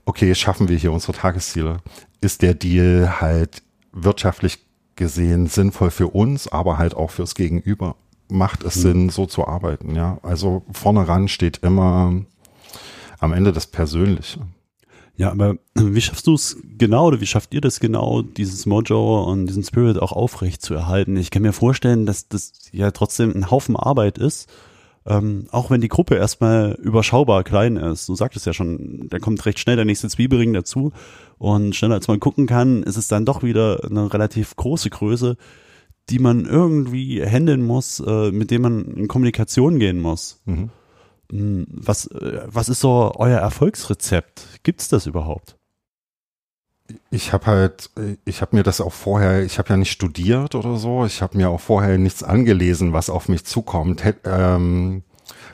okay, 0.06 0.34
schaffen 0.34 0.68
wir 0.68 0.78
hier 0.78 0.92
unsere 0.92 1.12
Tagesziele? 1.12 1.78
Ist 2.20 2.40
der 2.40 2.54
Deal 2.54 3.20
halt 3.20 3.62
wirtschaftlich 3.92 4.60
gesehen 4.94 5.46
sinnvoll 5.46 5.90
für 5.90 6.08
uns, 6.08 6.48
aber 6.48 6.78
halt 6.78 6.94
auch 6.94 7.10
fürs 7.10 7.34
Gegenüber? 7.34 7.96
Macht 8.28 8.64
es 8.64 8.76
mhm. 8.76 8.80
Sinn, 8.80 9.08
so 9.10 9.26
zu 9.26 9.46
arbeiten? 9.46 9.94
Ja, 9.94 10.18
also 10.22 10.64
vorne 10.72 11.06
ran 11.06 11.28
steht 11.28 11.58
immer 11.58 12.24
am 13.18 13.32
Ende 13.32 13.52
das 13.52 13.66
Persönliche. 13.66 14.40
Ja, 15.16 15.30
aber 15.30 15.56
wie 15.74 16.00
schaffst 16.00 16.26
du 16.26 16.34
es 16.34 16.58
genau 16.76 17.06
oder 17.06 17.20
wie 17.20 17.26
schafft 17.26 17.54
ihr 17.54 17.60
das 17.60 17.80
genau, 17.80 18.22
dieses 18.22 18.66
Mojo 18.66 19.24
und 19.24 19.46
diesen 19.46 19.64
Spirit 19.64 19.98
auch 19.98 20.12
aufrecht 20.12 20.62
zu 20.62 20.74
erhalten? 20.74 21.16
Ich 21.16 21.30
kann 21.30 21.42
mir 21.42 21.54
vorstellen, 21.54 22.04
dass 22.04 22.28
das 22.28 22.52
ja 22.70 22.90
trotzdem 22.90 23.34
ein 23.34 23.50
Haufen 23.50 23.76
Arbeit 23.76 24.18
ist 24.18 24.50
ähm, 25.06 25.46
auch 25.50 25.70
wenn 25.70 25.80
die 25.80 25.88
Gruppe 25.88 26.16
erstmal 26.16 26.72
überschaubar 26.82 27.44
klein 27.44 27.76
ist, 27.76 28.08
du 28.08 28.14
sagtest 28.14 28.46
ja 28.46 28.52
schon, 28.52 29.06
da 29.08 29.18
kommt 29.18 29.44
recht 29.46 29.58
schnell 29.58 29.76
der 29.76 29.84
nächste 29.84 30.08
Zwiebelring 30.08 30.52
dazu 30.52 30.92
und 31.38 31.76
schneller 31.76 31.94
als 31.94 32.08
man 32.08 32.20
gucken 32.20 32.46
kann, 32.46 32.82
ist 32.82 32.96
es 32.96 33.08
dann 33.08 33.24
doch 33.24 33.42
wieder 33.42 33.84
eine 33.84 34.12
relativ 34.12 34.56
große 34.56 34.90
Größe, 34.90 35.36
die 36.10 36.18
man 36.18 36.44
irgendwie 36.44 37.24
handeln 37.24 37.62
muss, 37.62 38.00
äh, 38.00 38.30
mit 38.32 38.50
dem 38.50 38.62
man 38.62 38.84
in 38.96 39.08
Kommunikation 39.08 39.78
gehen 39.78 40.00
muss. 40.00 40.40
Mhm. 40.44 40.70
Hm, 41.30 41.66
was, 41.70 42.06
äh, 42.06 42.42
was 42.46 42.68
ist 42.68 42.80
so 42.80 43.12
euer 43.16 43.38
Erfolgsrezept? 43.38 44.60
Gibt's 44.62 44.88
das 44.88 45.06
überhaupt? 45.06 45.56
Ich 47.10 47.32
habe 47.32 47.46
halt, 47.46 47.90
ich 48.24 48.40
habe 48.42 48.56
mir 48.56 48.62
das 48.62 48.80
auch 48.80 48.92
vorher, 48.92 49.42
ich 49.42 49.58
habe 49.58 49.70
ja 49.70 49.76
nicht 49.76 49.90
studiert 49.90 50.54
oder 50.54 50.76
so, 50.76 51.04
ich 51.04 51.22
habe 51.22 51.36
mir 51.36 51.50
auch 51.50 51.60
vorher 51.60 51.98
nichts 51.98 52.22
angelesen, 52.22 52.92
was 52.92 53.10
auf 53.10 53.28
mich 53.28 53.44
zukommt. 53.44 54.04
Hät, 54.04 54.16
ähm, 54.24 55.02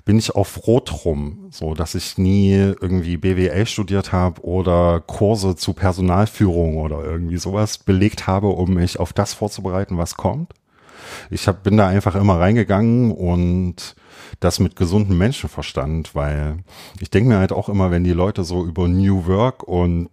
bin 0.05 0.19
ich 0.19 0.35
auch 0.35 0.47
froh 0.47 0.81
drum, 0.85 1.47
so 1.51 1.75
dass 1.75 1.95
ich 1.95 2.19
nie 2.19 2.53
irgendwie 2.53 3.17
BWL 3.17 3.67
studiert 3.67 4.13
habe 4.13 4.43
oder 4.43 5.01
Kurse 5.01 5.55
zu 5.55 5.75
Personalführung 5.75 6.77
oder 6.79 7.05
irgendwie 7.05 7.39
sowas 7.39 7.79
belegt 7.79 8.27
habe, 8.27 8.49
um 8.49 8.75
mich 8.75 8.99
auf 8.99 9.13
das 9.13 9.33
vorzubereiten, 9.33 9.99
was 9.99 10.17
kommt. 10.17 10.53
Ich 11.31 11.47
hab, 11.47 11.63
bin 11.63 11.77
da 11.77 11.89
einfach 11.89 12.15
immer 12.15 12.41
reingegangen 12.41 13.13
und 13.13 13.95
das 14.41 14.59
mit 14.59 14.77
gesundem 14.77 15.19
Menschenverstand, 15.19 16.15
weil 16.15 16.59
ich 17.01 17.11
denke 17.11 17.29
mir 17.29 17.39
halt 17.39 17.53
auch 17.53 17.69
immer, 17.69 17.91
wenn 17.91 18.05
die 18.05 18.13
Leute 18.13 18.45
so 18.45 18.65
über 18.65 18.89
New 18.89 19.27
Work 19.27 19.63
und 19.63 20.09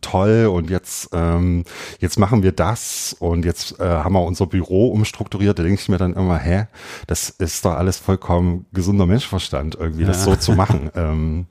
toll 0.00 0.46
und 0.46 0.70
jetzt 0.70 1.10
ähm, 1.12 1.64
jetzt 1.98 2.18
machen 2.18 2.42
wir 2.42 2.52
das 2.52 3.16
und 3.18 3.44
jetzt 3.44 3.80
äh, 3.80 3.84
haben 3.84 4.14
wir 4.14 4.24
unser 4.24 4.46
Büro 4.46 4.88
umstrukturiert. 4.88 5.58
Da 5.58 5.62
denke 5.62 5.80
ich 5.80 5.88
mir 5.88 5.98
dann 5.98 6.14
immer, 6.14 6.38
hä, 6.38 6.66
das 7.06 7.30
ist 7.30 7.64
doch 7.64 7.72
alles 7.72 7.98
vollkommen 7.98 8.66
gesunder 8.72 9.06
Menschenverstand, 9.06 9.74
irgendwie 9.74 10.02
ja. 10.02 10.08
das 10.08 10.24
so 10.24 10.36
zu 10.36 10.52
machen. 10.52 10.90
ähm, 10.94 11.46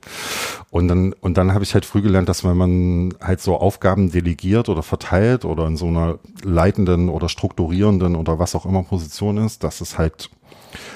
und 0.69 0.87
dann 0.87 1.13
und 1.13 1.37
dann 1.37 1.53
habe 1.53 1.63
ich 1.63 1.73
halt 1.73 1.85
früh 1.85 2.01
gelernt, 2.01 2.29
dass 2.29 2.43
wenn 2.43 2.57
man 2.57 3.13
halt 3.21 3.41
so 3.41 3.57
Aufgaben 3.57 4.11
delegiert 4.11 4.69
oder 4.69 4.83
verteilt 4.83 5.45
oder 5.45 5.67
in 5.67 5.77
so 5.77 5.87
einer 5.87 6.19
leitenden 6.43 7.09
oder 7.09 7.29
strukturierenden 7.29 8.15
oder 8.15 8.39
was 8.39 8.55
auch 8.55 8.65
immer 8.65 8.83
Position 8.83 9.37
ist, 9.37 9.63
dass 9.63 9.81
es 9.81 9.97
halt 9.97 10.29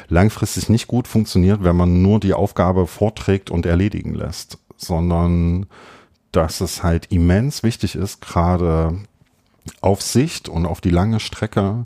langfristig 0.08 0.70
nicht 0.70 0.88
gut 0.88 1.08
funktioniert, 1.08 1.64
wenn 1.64 1.76
man 1.76 2.02
nur 2.02 2.20
die 2.20 2.34
Aufgabe 2.34 2.88
vorträgt 2.88 3.50
und 3.52 3.66
erledigen 3.66 4.14
lässt, 4.14 4.58
sondern 4.78 5.68
dass 6.36 6.62
es 6.62 6.84
halt 6.84 7.12
immens 7.12 7.64
wichtig 7.64 7.96
ist, 7.96 8.22
gerade 8.22 8.98
auf 9.82 10.02
Sicht 10.02 10.48
und 10.48 10.66
auf 10.66 10.82
die 10.82 10.90
lange 10.90 11.20
Strecke 11.20 11.86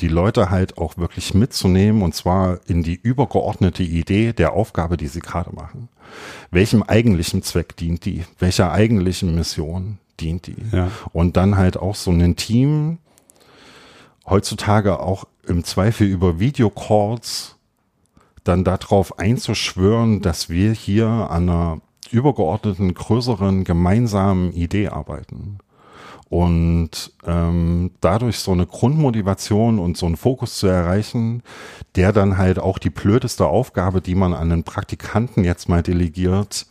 die 0.00 0.08
Leute 0.08 0.50
halt 0.50 0.78
auch 0.78 0.96
wirklich 0.96 1.34
mitzunehmen 1.34 2.02
und 2.02 2.14
zwar 2.14 2.58
in 2.66 2.82
die 2.82 2.98
übergeordnete 3.00 3.82
Idee 3.82 4.32
der 4.32 4.52
Aufgabe, 4.52 4.96
die 4.96 5.06
sie 5.06 5.20
gerade 5.20 5.54
machen. 5.54 5.88
Welchem 6.50 6.82
eigentlichen 6.82 7.42
Zweck 7.42 7.76
dient 7.76 8.04
die? 8.04 8.24
Welcher 8.38 8.72
eigentlichen 8.72 9.34
Mission 9.34 9.98
dient 10.18 10.48
die? 10.48 10.56
Ja. 10.72 10.90
Und 11.12 11.36
dann 11.36 11.56
halt 11.56 11.76
auch 11.76 11.94
so 11.94 12.10
ein 12.10 12.36
Team 12.36 12.98
heutzutage 14.26 14.98
auch 15.00 15.24
im 15.46 15.64
Zweifel 15.64 16.06
über 16.06 16.40
Videocalls 16.40 17.56
dann 18.44 18.64
darauf 18.64 19.18
einzuschwören, 19.18 20.20
dass 20.22 20.48
wir 20.48 20.72
hier 20.72 21.06
an 21.06 21.48
einer 21.48 21.80
übergeordneten, 22.12 22.94
größeren, 22.94 23.64
gemeinsamen 23.64 24.52
Idee 24.52 24.88
arbeiten. 24.88 25.58
Und 26.28 27.12
ähm, 27.26 27.90
dadurch 28.00 28.38
so 28.38 28.52
eine 28.52 28.66
Grundmotivation 28.66 29.80
und 29.80 29.96
so 29.96 30.06
einen 30.06 30.16
Fokus 30.16 30.58
zu 30.58 30.68
erreichen, 30.68 31.42
der 31.96 32.12
dann 32.12 32.38
halt 32.38 32.60
auch 32.60 32.78
die 32.78 32.90
blödeste 32.90 33.46
Aufgabe, 33.46 34.00
die 34.00 34.14
man 34.14 34.32
an 34.32 34.52
einen 34.52 34.62
Praktikanten 34.62 35.42
jetzt 35.42 35.68
mal 35.68 35.82
delegiert, 35.82 36.66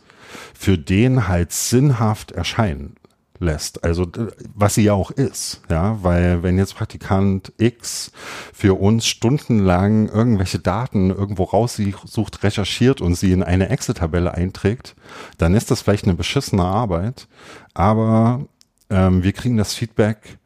für 0.54 0.78
den 0.78 1.28
halt 1.28 1.52
sinnhaft 1.52 2.32
erscheinen 2.32 2.96
lässt. 3.40 3.82
Also 3.82 4.06
was 4.54 4.74
sie 4.74 4.84
ja 4.84 4.92
auch 4.92 5.10
ist, 5.10 5.62
ja, 5.68 5.98
weil 6.02 6.42
wenn 6.42 6.58
jetzt 6.58 6.76
Praktikant 6.76 7.52
X 7.58 8.12
für 8.52 8.78
uns 8.78 9.06
stundenlang 9.06 10.08
irgendwelche 10.08 10.58
Daten 10.58 11.10
irgendwo 11.10 11.44
raussucht, 11.44 12.42
recherchiert 12.44 13.00
und 13.00 13.14
sie 13.14 13.32
in 13.32 13.42
eine 13.42 13.70
Excel-Tabelle 13.70 14.34
einträgt, 14.34 14.94
dann 15.38 15.54
ist 15.54 15.70
das 15.70 15.80
vielleicht 15.80 16.04
eine 16.04 16.14
beschissene 16.14 16.64
Arbeit, 16.64 17.26
aber 17.74 18.44
ähm, 18.90 19.22
wir 19.22 19.32
kriegen 19.32 19.56
das 19.56 19.74
Feedback, 19.74 20.38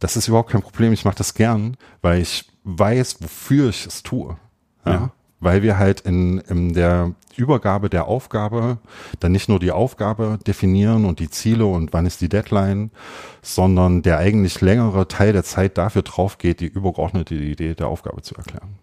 das 0.00 0.16
ist 0.16 0.28
überhaupt 0.28 0.50
kein 0.50 0.62
Problem, 0.62 0.92
ich 0.92 1.04
mache 1.04 1.18
das 1.18 1.34
gern, 1.34 1.76
weil 2.00 2.22
ich 2.22 2.46
weiß, 2.64 3.18
wofür 3.20 3.68
ich 3.68 3.86
es 3.86 4.02
tue. 4.02 4.36
Ja. 4.84 4.92
ja 4.92 5.12
weil 5.40 5.62
wir 5.62 5.78
halt 5.78 6.00
in, 6.00 6.38
in 6.38 6.72
der 6.72 7.14
Übergabe 7.36 7.88
der 7.88 8.06
Aufgabe 8.06 8.78
dann 9.20 9.32
nicht 9.32 9.48
nur 9.48 9.60
die 9.60 9.70
Aufgabe 9.70 10.38
definieren 10.46 11.04
und 11.04 11.20
die 11.20 11.30
Ziele 11.30 11.66
und 11.66 11.92
wann 11.92 12.06
ist 12.06 12.20
die 12.20 12.28
Deadline, 12.28 12.90
sondern 13.42 14.02
der 14.02 14.18
eigentlich 14.18 14.60
längere 14.60 15.06
Teil 15.06 15.32
der 15.32 15.44
Zeit 15.44 15.78
dafür 15.78 16.02
drauf 16.02 16.38
geht, 16.38 16.60
die 16.60 16.66
übergeordnete 16.66 17.34
Idee 17.34 17.74
der 17.74 17.88
Aufgabe 17.88 18.22
zu 18.22 18.34
erklären. 18.34 18.76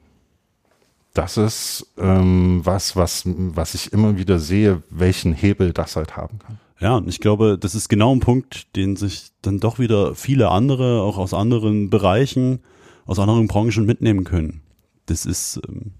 Das 1.14 1.38
ist 1.38 1.94
ähm, 1.98 2.62
was, 2.64 2.96
was, 2.96 3.24
was 3.26 3.74
ich 3.74 3.94
immer 3.94 4.18
wieder 4.18 4.38
sehe, 4.38 4.84
welchen 4.90 5.34
Hebel 5.34 5.72
das 5.72 5.96
halt 5.96 6.18
haben 6.18 6.40
kann. 6.40 6.60
Ja, 6.80 6.98
und 6.98 7.08
ich 7.08 7.22
glaube, 7.22 7.58
das 7.58 7.74
ist 7.74 7.88
genau 7.88 8.14
ein 8.14 8.20
Punkt, 8.20 8.76
den 8.76 8.98
sich 8.98 9.32
dann 9.42 9.60
doch 9.60 9.80
wieder 9.80 10.14
viele 10.14 10.50
andere, 10.50 11.02
auch 11.02 11.18
aus 11.18 11.34
anderen 11.34 11.90
Bereichen, 11.90 12.60
aus 13.06 13.18
anderen 13.18 13.48
Branchen 13.48 13.86
mitnehmen 13.86 14.26
können. 14.26 14.62
Das 15.06 15.26
ist, 15.26 15.62
ähm, 15.68 15.94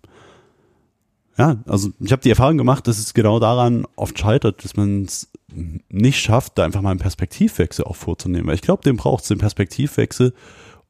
ja, 1.38 1.58
also 1.66 1.90
ich 2.00 2.12
habe 2.12 2.22
die 2.22 2.30
Erfahrung 2.30 2.58
gemacht, 2.58 2.88
dass 2.88 2.98
es 2.98 3.14
genau 3.14 3.40
daran 3.40 3.86
oft 3.96 4.18
scheitert, 4.18 4.64
dass 4.64 4.76
man 4.76 5.04
es 5.04 5.32
nicht 5.90 6.20
schafft, 6.20 6.58
da 6.58 6.64
einfach 6.64 6.82
mal 6.82 6.92
einen 6.92 7.00
Perspektivwechsel 7.00 7.86
auch 7.86 7.96
vorzunehmen. 7.96 8.48
Weil 8.48 8.56
ich 8.56 8.62
glaube, 8.62 8.84
den 8.84 8.98
braucht 8.98 9.24
es, 9.24 9.30
den 9.30 9.38
Perspektivwechsel, 9.38 10.34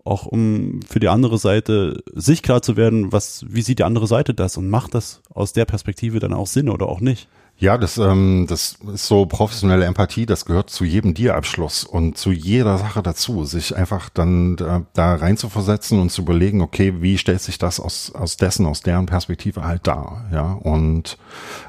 auch 0.04 0.28
um 0.28 0.82
für 0.88 1.00
die 1.00 1.08
andere 1.08 1.40
Seite 1.40 2.04
sich 2.14 2.44
klar 2.44 2.62
zu 2.62 2.78
werden, 2.78 3.12
was, 3.12 3.46
wie 3.50 3.62
sieht 3.62 3.80
die 3.80 3.84
andere 3.84 4.08
Seite 4.08 4.34
das 4.34 4.58
und 4.58 4.70
macht 4.70 4.94
das 4.94 5.22
aus 5.34 5.54
der 5.54 5.66
Perspektive 5.66 6.20
dann 6.20 6.34
auch 6.34 6.48
Sinn 6.48 6.70
oder 6.70 6.88
auch 6.88 7.00
nicht. 7.00 7.28
Ja, 7.58 7.78
das, 7.78 7.98
ähm, 7.98 8.48
das 8.50 8.78
ist 8.94 9.08
so 9.08 9.26
professionelle 9.26 9.86
Empathie, 9.86 10.26
das 10.26 10.44
gehört 10.44 10.70
zu 10.70 10.84
jedem 10.84 11.14
Dealabschluss 11.14 11.86
und 11.86 12.18
zu 12.18 12.32
jeder 12.32 12.78
Sache 12.78 13.02
dazu, 13.02 13.46
sich 13.46 13.78
einfach 13.78 14.10
dann 14.10 14.58
da, 14.58 14.86
da 14.94 15.16
rein 15.16 15.38
zu 15.38 15.48
versetzen 15.48 16.02
und 16.02 16.12
zu 16.12 16.24
überlegen, 16.24 16.60
okay, 16.62 17.02
wie 17.02 17.18
stellt 17.18 17.42
sich 17.42 17.58
das 17.58 17.80
aus, 17.80 18.14
aus 18.14 18.36
dessen, 18.36 18.66
aus 18.66 18.82
deren 18.82 19.06
Perspektive 19.06 19.64
halt 19.64 19.88
dar, 19.88 20.26
ja, 20.34 20.52
und 20.52 21.18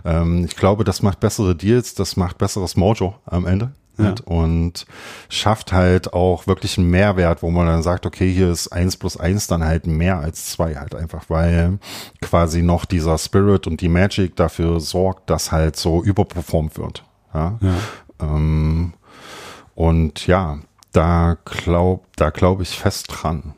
ähm, 0.05 0.45
ich 0.45 0.57
glaube, 0.57 0.83
das 0.83 1.03
macht 1.03 1.21
bessere 1.21 1.55
Deals, 1.55 1.95
das 1.95 2.17
macht 2.17 2.37
besseres 2.39 2.75
Mojo 2.75 3.15
am 3.25 3.47
Ende, 3.47 3.71
ja. 3.99 4.15
und 4.25 4.87
schafft 5.29 5.73
halt 5.73 6.13
auch 6.13 6.47
wirklich 6.47 6.79
einen 6.79 6.91
Mehrwert, 6.91 7.43
wo 7.43 7.51
man 7.51 7.67
dann 7.67 7.83
sagt, 7.83 8.07
okay, 8.07 8.31
hier 8.31 8.51
ist 8.51 8.69
eins 8.69 8.97
plus 8.97 9.17
eins 9.17 9.47
dann 9.47 9.65
halt 9.65 9.87
mehr 9.87 10.19
als 10.19 10.51
zwei 10.51 10.75
halt 10.75 10.95
einfach, 10.95 11.25
weil 11.29 11.79
quasi 12.21 12.63
noch 12.63 12.85
dieser 12.85 13.19
Spirit 13.19 13.67
und 13.67 13.81
die 13.81 13.89
Magic 13.89 14.37
dafür 14.37 14.81
sorgt, 14.81 15.31
dass 15.31 15.53
halt 15.53 15.77
so 15.77 16.03
überperformt 16.03 16.79
wird. 16.79 17.05
Ja. 17.33 17.59
ja. 17.61 17.75
Ähm, 18.21 18.95
und 19.75 20.27
ja, 20.27 20.59
da 20.93 21.37
glaub, 21.45 22.07
da 22.17 22.31
glaube 22.31 22.63
ich 22.63 22.71
fest 22.71 23.09
dran. 23.11 23.55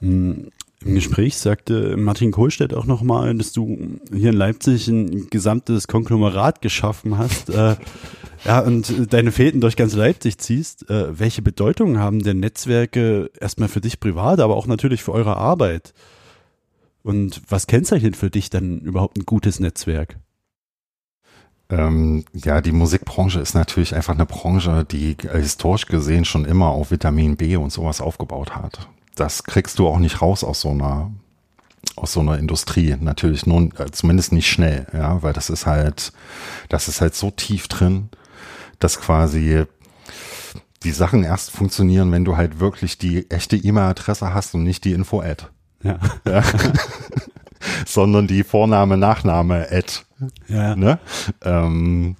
Hm, 0.00 0.50
Im 0.82 0.94
Gespräch 0.94 1.36
sagte 1.36 1.98
Martin 1.98 2.30
Kohlstedt 2.32 2.72
auch 2.72 2.86
nochmal, 2.86 3.34
dass 3.34 3.52
du 3.52 3.98
hier 4.10 4.30
in 4.30 4.36
Leipzig 4.36 4.88
ein 4.88 5.28
gesamtes 5.28 5.88
Konglomerat 5.88 6.62
geschaffen 6.62 7.18
hast. 7.18 7.50
äh, 8.44 8.48
ja, 8.48 8.60
und 8.60 9.12
deine 9.12 9.32
Fäden 9.32 9.60
durch 9.60 9.76
ganz 9.76 9.94
Leipzig 9.94 10.38
ziehst, 10.38 10.88
äh, 10.90 11.18
welche 11.18 11.42
Bedeutung 11.42 11.98
haben 11.98 12.22
denn 12.22 12.40
Netzwerke 12.40 13.30
erstmal 13.40 13.68
für 13.68 13.80
dich 13.80 14.00
privat, 14.00 14.40
aber 14.40 14.56
auch 14.56 14.66
natürlich 14.66 15.02
für 15.02 15.12
eure 15.12 15.36
Arbeit? 15.36 15.92
Und 17.02 17.40
was 17.48 17.66
kennzeichnet 17.66 18.16
für 18.16 18.30
dich 18.30 18.50
dann 18.50 18.80
überhaupt 18.80 19.16
ein 19.16 19.24
gutes 19.24 19.60
Netzwerk? 19.60 20.18
Ähm, 21.70 22.24
ja, 22.34 22.60
die 22.60 22.72
Musikbranche 22.72 23.40
ist 23.40 23.54
natürlich 23.54 23.94
einfach 23.94 24.14
eine 24.14 24.26
Branche, 24.26 24.84
die 24.84 25.16
historisch 25.32 25.86
gesehen 25.86 26.24
schon 26.24 26.44
immer 26.44 26.66
auf 26.66 26.90
Vitamin 26.90 27.36
B 27.36 27.56
und 27.56 27.72
sowas 27.72 28.00
aufgebaut 28.00 28.56
hat. 28.56 28.88
Das 29.14 29.44
kriegst 29.44 29.78
du 29.78 29.86
auch 29.86 29.98
nicht 29.98 30.20
raus 30.20 30.44
aus 30.44 30.60
so 30.62 30.70
einer 30.70 31.10
aus 31.96 32.12
so 32.12 32.20
einer 32.20 32.38
Industrie 32.38 32.94
natürlich 33.00 33.46
nun 33.46 33.72
äh, 33.78 33.90
zumindest 33.90 34.32
nicht 34.32 34.48
schnell, 34.50 34.86
ja, 34.92 35.22
weil 35.22 35.32
das 35.32 35.48
ist 35.48 35.64
halt 35.64 36.12
das 36.68 36.88
ist 36.88 37.00
halt 37.00 37.14
so 37.14 37.30
tief 37.30 37.68
drin 37.68 38.10
dass 38.80 39.00
quasi 39.00 39.64
die 40.82 40.92
Sachen 40.92 41.22
erst 41.22 41.50
funktionieren, 41.50 42.10
wenn 42.10 42.24
du 42.24 42.36
halt 42.36 42.58
wirklich 42.58 42.98
die 42.98 43.30
echte 43.30 43.56
E-Mail-Adresse 43.56 44.34
hast 44.34 44.54
und 44.54 44.64
nicht 44.64 44.84
die 44.84 44.92
Info-Ad. 44.92 45.44
Ja. 45.82 45.98
ja. 46.26 46.42
Sondern 47.86 48.26
die 48.26 48.42
Vorname, 48.42 48.96
Nachname, 48.96 49.68
Ad. 49.70 49.92
Ja. 50.48 50.74
Ne? 50.74 50.98
Ähm, 51.42 52.16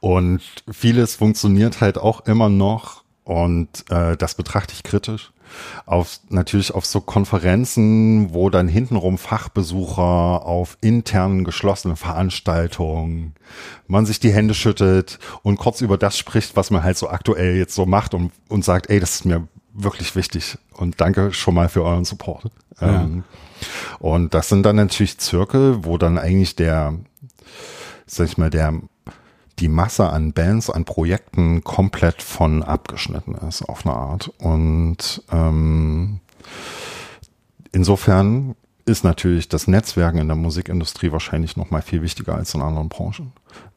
und 0.00 0.42
vieles 0.70 1.16
funktioniert 1.16 1.80
halt 1.80 1.98
auch 1.98 2.26
immer 2.26 2.48
noch 2.48 3.02
und 3.24 3.90
äh, 3.90 4.16
das 4.16 4.34
betrachte 4.34 4.74
ich 4.74 4.82
kritisch 4.82 5.32
auf 5.86 6.20
natürlich 6.28 6.74
auf 6.74 6.86
so 6.86 7.00
Konferenzen, 7.00 8.32
wo 8.34 8.50
dann 8.50 8.68
hintenrum 8.68 9.18
Fachbesucher 9.18 10.02
auf 10.46 10.78
internen 10.80 11.44
geschlossenen 11.44 11.96
Veranstaltungen 11.96 13.34
man 13.86 14.06
sich 14.06 14.20
die 14.20 14.32
Hände 14.32 14.54
schüttelt 14.54 15.18
und 15.42 15.56
kurz 15.56 15.80
über 15.80 15.96
das 15.96 16.18
spricht, 16.18 16.56
was 16.56 16.70
man 16.70 16.82
halt 16.82 16.98
so 16.98 17.08
aktuell 17.08 17.56
jetzt 17.56 17.74
so 17.74 17.86
macht 17.86 18.14
und, 18.14 18.32
und 18.48 18.64
sagt, 18.64 18.90
ey, 18.90 19.00
das 19.00 19.16
ist 19.16 19.24
mir 19.24 19.48
wirklich 19.72 20.16
wichtig 20.16 20.58
und 20.74 21.00
danke 21.00 21.32
schon 21.32 21.54
mal 21.54 21.68
für 21.68 21.82
euren 21.82 22.04
Support. 22.04 22.50
Ja. 22.80 23.02
Ähm, 23.02 23.24
und 23.98 24.34
das 24.34 24.48
sind 24.48 24.64
dann 24.64 24.76
natürlich 24.76 25.18
Zirkel, 25.18 25.84
wo 25.84 25.98
dann 25.98 26.18
eigentlich 26.18 26.56
der, 26.56 26.94
sag 28.06 28.28
ich 28.28 28.38
mal, 28.38 28.50
der 28.50 28.80
die 29.60 29.68
Masse 29.68 30.08
an 30.08 30.32
Bands, 30.32 30.70
an 30.70 30.84
Projekten 30.84 31.64
komplett 31.64 32.22
von 32.22 32.62
abgeschnitten 32.62 33.34
ist 33.48 33.62
auf 33.62 33.84
eine 33.84 33.94
Art. 33.94 34.32
Und 34.38 35.22
ähm, 35.30 36.20
insofern 37.72 38.54
ist 38.88 39.04
natürlich 39.04 39.48
das 39.48 39.68
Netzwerken 39.68 40.18
in 40.18 40.28
der 40.28 40.36
Musikindustrie 40.36 41.12
wahrscheinlich 41.12 41.56
noch 41.56 41.70
mal 41.70 41.82
viel 41.82 42.02
wichtiger 42.02 42.34
als 42.34 42.54
in 42.54 42.62
anderen 42.62 42.88
Branchen, 42.88 43.32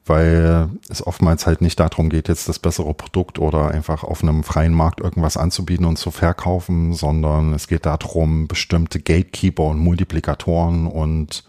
weil 0.05 0.69
es 0.87 1.05
oftmals 1.05 1.45
halt 1.45 1.61
nicht 1.61 1.79
darum 1.79 2.09
geht, 2.09 2.29
jetzt 2.29 2.47
das 2.47 2.59
bessere 2.59 2.93
Produkt 2.93 3.37
oder 3.37 3.71
einfach 3.71 4.05
auf 4.05 4.23
einem 4.23 4.43
freien 4.43 4.73
Markt 4.73 5.01
irgendwas 5.01 5.35
anzubieten 5.35 5.85
und 5.85 5.97
zu 5.97 6.11
verkaufen, 6.11 6.93
sondern 6.93 7.53
es 7.53 7.67
geht 7.67 7.85
darum, 7.85 8.47
bestimmte 8.47 8.99
Gatekeeper 8.99 9.63
und 9.63 9.79
Multiplikatoren 9.79 10.87
und 10.87 11.43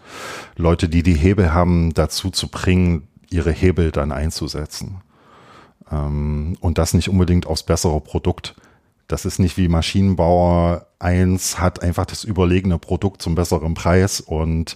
Leute, 0.57 0.89
die 0.89 1.03
die 1.03 1.15
Hebel 1.15 1.53
haben, 1.53 1.93
dazu 1.93 2.31
zu 2.31 2.49
bringen, 2.49 3.07
ihre 3.33 3.51
Hebel 3.51 3.91
dann 3.91 4.11
einzusetzen. 4.11 5.01
Ähm, 5.91 6.55
und 6.59 6.77
das 6.77 6.93
nicht 6.93 7.09
unbedingt 7.09 7.45
aufs 7.47 7.63
bessere 7.63 7.99
Produkt. 7.99 8.55
Das 9.07 9.25
ist 9.25 9.39
nicht 9.39 9.57
wie 9.57 9.67
Maschinenbauer 9.67 10.87
eins 10.99 11.59
hat 11.59 11.83
einfach 11.83 12.05
das 12.05 12.23
überlegene 12.23 12.79
Produkt 12.79 13.21
zum 13.21 13.35
besseren 13.35 13.73
Preis 13.73 14.21
und 14.21 14.75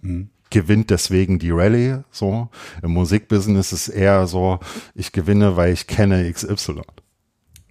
mhm. 0.00 0.30
gewinnt 0.48 0.90
deswegen 0.90 1.38
die 1.38 1.50
Rallye. 1.50 1.98
So 2.10 2.48
im 2.82 2.92
Musikbusiness 2.92 3.72
ist 3.72 3.88
es 3.88 3.94
eher 3.94 4.26
so, 4.26 4.60
ich 4.94 5.12
gewinne, 5.12 5.56
weil 5.56 5.72
ich 5.72 5.86
kenne 5.86 6.32
XY. 6.32 6.82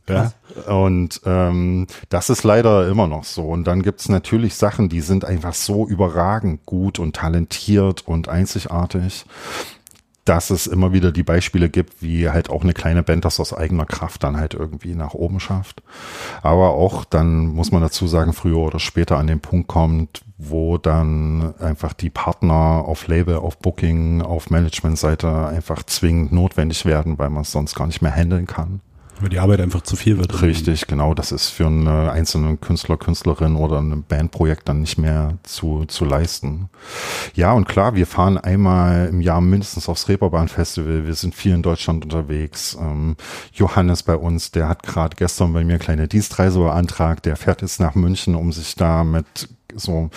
Ja. 0.07 0.33
Und 0.67 1.21
ähm, 1.25 1.88
das 2.09 2.29
ist 2.29 2.43
leider 2.43 2.88
immer 2.88 3.07
noch 3.07 3.23
so. 3.23 3.43
Und 3.43 3.65
dann 3.65 3.83
gibt 3.83 4.01
es 4.01 4.09
natürlich 4.09 4.55
Sachen, 4.55 4.89
die 4.89 5.01
sind 5.01 5.23
einfach 5.23 5.53
so 5.53 5.88
überragend 5.88 6.65
gut 6.65 6.99
und 6.99 7.15
talentiert 7.15 8.07
und 8.07 8.27
einzigartig 8.27 9.25
dass 10.29 10.51
es 10.51 10.67
immer 10.67 10.93
wieder 10.93 11.12
die 11.12 11.24
Beispiele 11.24 11.69
gibt, 11.69 12.03
wie 12.03 12.29
halt 12.29 12.51
auch 12.51 12.62
eine 12.62 12.74
kleine 12.74 13.01
Band 13.01 13.25
das 13.25 13.39
aus 13.39 13.51
eigener 13.51 13.88
Kraft 13.88 14.24
dann 14.24 14.38
halt 14.38 14.53
irgendwie 14.53 14.93
nach 14.93 15.15
oben 15.15 15.39
schafft. 15.39 15.81
Aber 16.43 16.75
auch 16.75 17.03
dann 17.03 17.48
muss 17.48 17.71
man 17.71 17.81
dazu 17.81 18.05
sagen, 18.05 18.33
früher 18.33 18.57
oder 18.57 18.77
später 18.77 19.17
an 19.17 19.25
den 19.25 19.39
Punkt 19.39 19.67
kommt, 19.67 20.21
wo 20.38 20.77
dann 20.77 21.55
einfach 21.59 21.93
die 21.93 22.12
Partner 22.12 22.83
auf 22.86 23.07
Label, 23.07 23.38
auf 23.38 23.57
Booking, 23.57 24.21
auf 24.21 24.51
Managementseite 24.51 25.48
einfach 25.48 25.81
zwingend 25.81 26.31
notwendig 26.31 26.86
werden, 26.86 27.17
weil 27.17 27.31
man 27.31 27.41
es 27.41 27.51
sonst 27.51 27.74
gar 27.74 27.88
nicht 27.88 28.03
mehr 28.03 28.15
handeln 28.15 28.45
kann. 28.45 28.81
Weil 29.19 29.29
die 29.29 29.39
Arbeit 29.39 29.59
einfach 29.59 29.81
zu 29.81 29.95
viel 29.95 30.17
wird. 30.17 30.41
Richtig, 30.41 30.88
genau. 30.88 31.13
Das 31.13 31.31
ist 31.31 31.49
für 31.49 31.65
einen 31.65 31.88
einzelnen 31.88 32.61
Künstler, 32.61 32.97
Künstlerin 32.97 33.55
oder 33.55 33.81
ein 33.81 34.03
Bandprojekt 34.03 34.69
dann 34.69 34.79
nicht 34.81 34.97
mehr 34.97 35.38
zu, 35.43 35.85
zu 35.85 36.05
leisten. 36.05 36.69
Ja, 37.35 37.51
und 37.51 37.67
klar, 37.67 37.95
wir 37.95 38.07
fahren 38.07 38.38
einmal 38.38 39.07
im 39.07 39.19
Jahr 39.19 39.41
mindestens 39.41 39.89
aufs 39.89 40.07
Reeperbahn 40.07 40.47
Festival. 40.47 41.05
Wir 41.05 41.15
sind 41.15 41.35
viel 41.35 41.53
in 41.53 41.63
Deutschland 41.63 42.05
unterwegs. 42.05 42.77
Ähm, 42.79 43.17
Johannes 43.51 44.03
bei 44.03 44.15
uns, 44.15 44.51
der 44.51 44.69
hat 44.69 44.83
gerade 44.83 45.17
gestern 45.17 45.51
bei 45.51 45.63
mir 45.63 45.73
eine 45.73 45.79
kleine 45.79 46.07
Dienstreise 46.07 46.59
beantragt. 46.59 47.25
Der 47.25 47.35
fährt 47.35 47.61
jetzt 47.61 47.81
nach 47.81 47.95
München, 47.95 48.35
um 48.35 48.53
sich 48.53 48.75
da 48.75 49.03
mit 49.03 49.49
so 49.75 50.09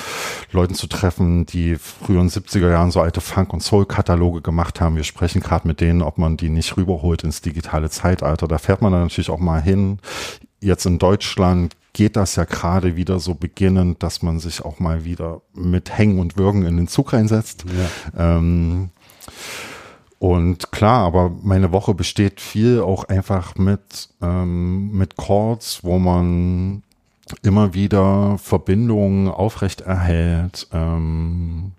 Leuten 0.51 0.75
zu 0.75 0.87
treffen, 0.87 1.47
die 1.47 1.77
früher 1.77 2.21
in 2.21 2.29
70er 2.29 2.71
Jahren 2.71 2.91
so 2.91 3.01
alte 3.01 3.21
Funk- 3.21 3.53
und 3.53 3.63
Soul-Kataloge 3.63 4.41
gemacht 4.41 4.81
haben. 4.81 4.97
Wir 4.97 5.05
sprechen 5.05 5.41
gerade 5.41 5.67
mit 5.67 5.81
denen, 5.81 6.03
ob 6.03 6.19
man 6.19 6.37
die 6.37 6.51
nicht 6.51 6.77
rüberholt 6.77 7.25
ins 7.25 7.41
digitale 7.41 7.91
Zeitalter. 7.91 8.49
Da 8.49 8.59
fährt 8.59 8.83
man 8.83 8.93
dann 8.93 9.03
natürlich 9.03 9.31
auch 9.31 9.39
mal 9.39 9.63
hin. 9.63 9.99
Jetzt 10.61 10.87
in 10.87 10.99
Deutschland 10.99 11.77
geht 11.93 12.17
das 12.17 12.37
ja 12.37 12.45
gerade 12.45 12.97
wieder 12.97 13.19
so 13.21 13.35
beginnend, 13.35 14.03
dass 14.03 14.23
man 14.23 14.39
sich 14.39 14.65
auch 14.65 14.81
mal 14.81 15.05
wieder 15.05 15.43
mit 15.55 15.97
Hängen 15.97 16.19
und 16.19 16.37
Würgen 16.37 16.65
in 16.65 16.77
den 16.77 16.89
Zug 16.89 17.13
reinsetzt. 17.13 17.65
Ja. 18.17 18.37
Ähm, 18.37 18.91
und 20.23 20.71
klar, 20.71 21.05
aber 21.05 21.33
meine 21.43 21.73
Woche 21.73 21.95
besteht 21.95 22.41
viel 22.41 22.81
auch 22.81 23.05
einfach 23.05 23.57
mit, 23.57 24.09
ähm, 24.23 24.93
mit 24.93 25.17
Chords, 25.17 25.83
wo 25.83 25.99
man 25.99 26.82
immer 27.43 27.75
wieder 27.75 28.39
Verbindungen 28.39 29.29
aufrechterhält. 29.29 30.69
Ähm, 30.73 31.73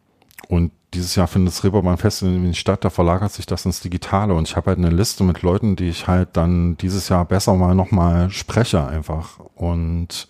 und 0.47 0.71
dieses 0.93 1.15
Jahr 1.15 1.27
findet 1.27 1.53
das 1.53 1.63
Reeperbahn 1.63 1.97
Festival 1.97 2.53
statt, 2.53 2.85
da 2.85 2.89
verlagert 2.89 3.31
sich 3.31 3.45
das 3.45 3.65
ins 3.65 3.79
Digitale 3.79 4.33
und 4.33 4.47
ich 4.47 4.55
habe 4.55 4.67
halt 4.67 4.77
eine 4.77 4.89
Liste 4.89 5.23
mit 5.23 5.41
Leuten, 5.41 5.75
die 5.75 5.89
ich 5.89 6.07
halt 6.07 6.29
dann 6.33 6.77
dieses 6.77 7.09
Jahr 7.09 7.25
besser 7.25 7.55
mal 7.55 7.73
nochmal 7.75 8.29
spreche 8.29 8.85
einfach 8.85 9.39
und 9.55 10.27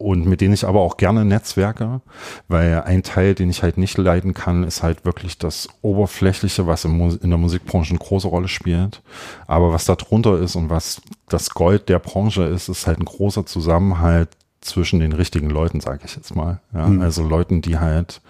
und 0.00 0.24
mit 0.24 0.40
denen 0.40 0.54
ich 0.54 0.66
aber 0.66 0.80
auch 0.80 0.96
gerne 0.96 1.26
netzwerke, 1.26 2.00
weil 2.48 2.82
ein 2.82 3.02
Teil, 3.02 3.34
den 3.34 3.50
ich 3.50 3.62
halt 3.62 3.76
nicht 3.76 3.98
leiden 3.98 4.32
kann, 4.32 4.64
ist 4.64 4.82
halt 4.82 5.04
wirklich 5.04 5.36
das 5.36 5.68
Oberflächliche, 5.82 6.66
was 6.66 6.86
in 6.86 7.18
der 7.22 7.38
Musikbranche 7.38 7.90
eine 7.90 7.98
große 7.98 8.28
Rolle 8.28 8.48
spielt. 8.48 9.02
Aber 9.46 9.72
was 9.72 9.84
da 9.84 9.96
drunter 9.96 10.38
ist 10.38 10.56
und 10.56 10.70
was 10.70 11.02
das 11.28 11.50
Gold 11.50 11.90
der 11.90 11.98
Branche 11.98 12.44
ist, 12.44 12.68
ist 12.68 12.86
halt 12.86 12.98
ein 12.98 13.04
großer 13.04 13.44
Zusammenhalt 13.44 14.30
zwischen 14.62 15.00
den 15.00 15.12
richtigen 15.12 15.50
Leuten, 15.50 15.80
sage 15.80 16.00
ich 16.04 16.16
jetzt 16.16 16.34
mal. 16.34 16.60
Ja, 16.72 16.88
mhm. 16.88 17.02
Also 17.02 17.22
Leuten, 17.22 17.60
die 17.60 17.78
halt 17.78 18.22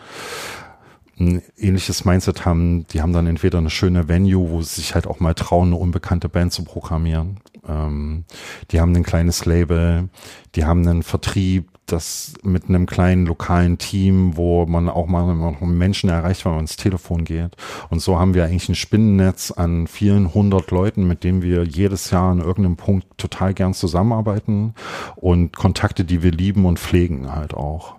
ein 1.20 1.42
ähnliches 1.56 2.04
Mindset 2.04 2.44
haben, 2.44 2.86
die 2.88 3.00
haben 3.00 3.12
dann 3.12 3.26
entweder 3.26 3.58
eine 3.58 3.70
schöne 3.70 4.08
Venue, 4.08 4.50
wo 4.50 4.62
sie 4.62 4.76
sich 4.80 4.94
halt 4.94 5.06
auch 5.06 5.20
mal 5.20 5.34
trauen, 5.34 5.68
eine 5.68 5.76
unbekannte 5.76 6.28
Band 6.28 6.52
zu 6.52 6.64
programmieren. 6.64 7.38
Ähm, 7.66 8.24
die 8.70 8.80
haben 8.80 8.94
ein 8.94 9.02
kleines 9.02 9.44
Label, 9.44 10.08
die 10.54 10.64
haben 10.64 10.86
einen 10.86 11.02
Vertrieb, 11.02 11.68
das 11.86 12.34
mit 12.42 12.68
einem 12.68 12.86
kleinen 12.86 13.26
lokalen 13.26 13.78
Team, 13.78 14.36
wo 14.36 14.64
man 14.66 14.88
auch 14.88 15.06
mal 15.06 15.34
Menschen 15.60 16.08
erreicht, 16.08 16.44
wenn 16.44 16.52
man 16.52 16.60
ins 16.62 16.76
Telefon 16.76 17.24
geht. 17.24 17.56
Und 17.88 18.00
so 18.00 18.18
haben 18.18 18.34
wir 18.34 18.44
eigentlich 18.44 18.68
ein 18.68 18.74
Spinnennetz 18.74 19.50
an 19.50 19.86
vielen 19.86 20.32
hundert 20.32 20.70
Leuten, 20.70 21.06
mit 21.06 21.24
denen 21.24 21.42
wir 21.42 21.64
jedes 21.64 22.10
Jahr 22.10 22.30
an 22.30 22.38
irgendeinem 22.38 22.76
Punkt 22.76 23.06
total 23.18 23.54
gern 23.54 23.74
zusammenarbeiten 23.74 24.74
und 25.16 25.56
Kontakte, 25.56 26.04
die 26.04 26.22
wir 26.22 26.30
lieben 26.30 26.64
und 26.64 26.78
pflegen 26.78 27.34
halt 27.34 27.54
auch. 27.54 27.96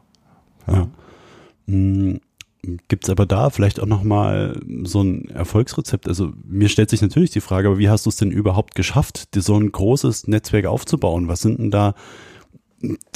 Ja. 0.67 0.87
ja. 1.67 2.19
Gibt 2.63 3.05
es 3.05 3.09
aber 3.09 3.25
da 3.25 3.49
vielleicht 3.49 3.79
auch 3.79 3.87
nochmal 3.87 4.61
so 4.83 5.01
ein 5.01 5.29
Erfolgsrezept? 5.29 6.07
Also 6.07 6.31
mir 6.43 6.69
stellt 6.69 6.91
sich 6.91 7.01
natürlich 7.01 7.31
die 7.31 7.41
Frage, 7.41 7.67
aber 7.67 7.79
wie 7.79 7.89
hast 7.89 8.05
du 8.05 8.09
es 8.09 8.17
denn 8.17 8.29
überhaupt 8.29 8.75
geschafft, 8.75 9.33
dir 9.33 9.41
so 9.41 9.57
ein 9.57 9.71
großes 9.71 10.27
Netzwerk 10.27 10.67
aufzubauen? 10.67 11.27
Was 11.27 11.41
sind 11.41 11.59
denn 11.59 11.71
da 11.71 11.95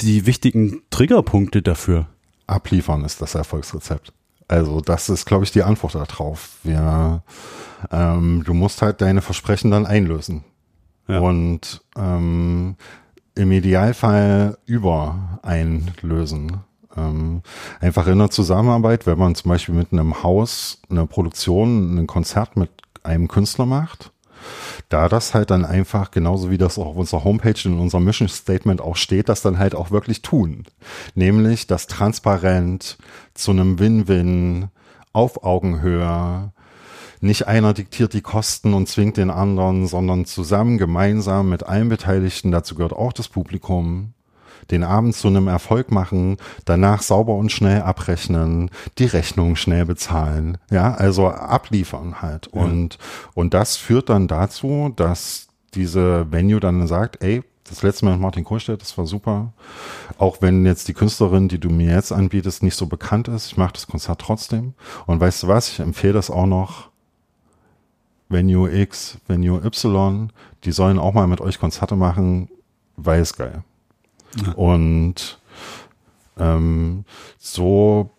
die 0.00 0.26
wichtigen 0.26 0.82
Triggerpunkte 0.90 1.62
dafür? 1.62 2.08
Abliefern 2.48 3.04
ist 3.04 3.22
das 3.22 3.36
Erfolgsrezept. 3.36 4.12
Also 4.48 4.80
das 4.80 5.08
ist, 5.08 5.26
glaube 5.26 5.44
ich, 5.44 5.52
die 5.52 5.62
Antwort 5.62 5.94
darauf. 5.94 6.58
Wir, 6.62 7.22
ähm, 7.90 8.42
du 8.44 8.54
musst 8.54 8.82
halt 8.82 9.00
deine 9.00 9.22
Versprechen 9.22 9.70
dann 9.70 9.86
einlösen. 9.86 10.44
Ja. 11.08 11.20
Und 11.20 11.82
ähm, 11.96 12.76
im 13.36 13.52
Idealfall 13.52 14.58
über 14.66 15.38
einlösen. 15.42 16.60
Ähm, 16.96 17.42
einfach 17.80 18.06
in 18.06 18.18
der 18.18 18.30
Zusammenarbeit, 18.30 19.06
wenn 19.06 19.18
man 19.18 19.34
zum 19.34 19.50
Beispiel 19.50 19.74
mit 19.74 19.92
einem 19.92 20.22
Haus 20.22 20.80
eine 20.90 21.06
Produktion, 21.06 21.98
ein 21.98 22.06
Konzert 22.06 22.56
mit 22.56 22.70
einem 23.02 23.28
Künstler 23.28 23.66
macht, 23.66 24.12
da 24.88 25.08
das 25.08 25.34
halt 25.34 25.50
dann 25.50 25.64
einfach, 25.64 26.10
genauso 26.10 26.50
wie 26.50 26.58
das 26.58 26.78
auch 26.78 26.86
auf 26.86 26.96
unserer 26.96 27.24
Homepage 27.24 27.60
in 27.64 27.78
unserem 27.78 28.04
Mission 28.04 28.28
Statement 28.28 28.80
auch 28.80 28.96
steht, 28.96 29.28
das 29.28 29.42
dann 29.42 29.58
halt 29.58 29.74
auch 29.74 29.90
wirklich 29.90 30.22
tun. 30.22 30.64
Nämlich 31.14 31.66
das 31.66 31.86
transparent 31.86 32.98
zu 33.34 33.50
einem 33.50 33.78
Win-Win 33.78 34.68
auf 35.12 35.42
Augenhöhe, 35.44 36.52
nicht 37.20 37.48
einer 37.48 37.72
diktiert 37.72 38.12
die 38.12 38.20
Kosten 38.20 38.74
und 38.74 38.88
zwingt 38.88 39.16
den 39.16 39.30
anderen, 39.30 39.86
sondern 39.86 40.26
zusammen, 40.26 40.78
gemeinsam 40.78 41.48
mit 41.48 41.64
allen 41.64 41.88
Beteiligten, 41.88 42.52
dazu 42.52 42.74
gehört 42.74 42.92
auch 42.92 43.12
das 43.12 43.28
Publikum, 43.28 44.12
den 44.70 44.84
Abend 44.84 45.14
zu 45.14 45.28
einem 45.28 45.48
Erfolg 45.48 45.90
machen, 45.90 46.36
danach 46.64 47.02
sauber 47.02 47.34
und 47.34 47.52
schnell 47.52 47.82
abrechnen, 47.82 48.70
die 48.98 49.06
Rechnung 49.06 49.56
schnell 49.56 49.86
bezahlen, 49.86 50.58
ja, 50.70 50.94
also 50.94 51.28
abliefern 51.28 52.22
halt. 52.22 52.50
Ja. 52.52 52.62
Und, 52.62 52.98
und 53.34 53.54
das 53.54 53.76
führt 53.76 54.08
dann 54.08 54.28
dazu, 54.28 54.92
dass 54.96 55.48
diese 55.74 56.30
Venue 56.32 56.60
dann 56.60 56.86
sagt, 56.86 57.22
ey, 57.22 57.42
das 57.68 57.82
letzte 57.82 58.04
Mal 58.04 58.12
mit 58.12 58.20
Martin 58.20 58.44
Kohlstedt, 58.44 58.80
das 58.80 58.96
war 58.96 59.06
super. 59.06 59.52
Auch 60.18 60.40
wenn 60.40 60.64
jetzt 60.64 60.88
die 60.88 60.94
Künstlerin, 60.94 61.48
die 61.48 61.58
du 61.58 61.68
mir 61.68 61.92
jetzt 61.94 62.12
anbietest, 62.12 62.62
nicht 62.62 62.76
so 62.76 62.86
bekannt 62.86 63.28
ist, 63.28 63.46
ich 63.46 63.56
mache 63.56 63.72
das 63.72 63.86
Konzert 63.86 64.20
trotzdem. 64.20 64.74
Und 65.06 65.20
weißt 65.20 65.42
du 65.42 65.48
was, 65.48 65.68
ich 65.68 65.80
empfehle 65.80 66.12
das 66.14 66.30
auch 66.30 66.46
noch 66.46 66.90
Venue 68.28 68.72
X, 68.72 69.18
Venue 69.26 69.64
Y, 69.64 70.32
die 70.64 70.72
sollen 70.72 70.98
auch 70.98 71.14
mal 71.14 71.26
mit 71.26 71.40
euch 71.40 71.58
Konzerte 71.58 71.96
machen, 71.96 72.48
weil 72.96 73.20
es 73.20 73.36
geil. 73.36 73.62
Und 74.54 75.38
ähm, 76.38 77.04
so 77.38 78.10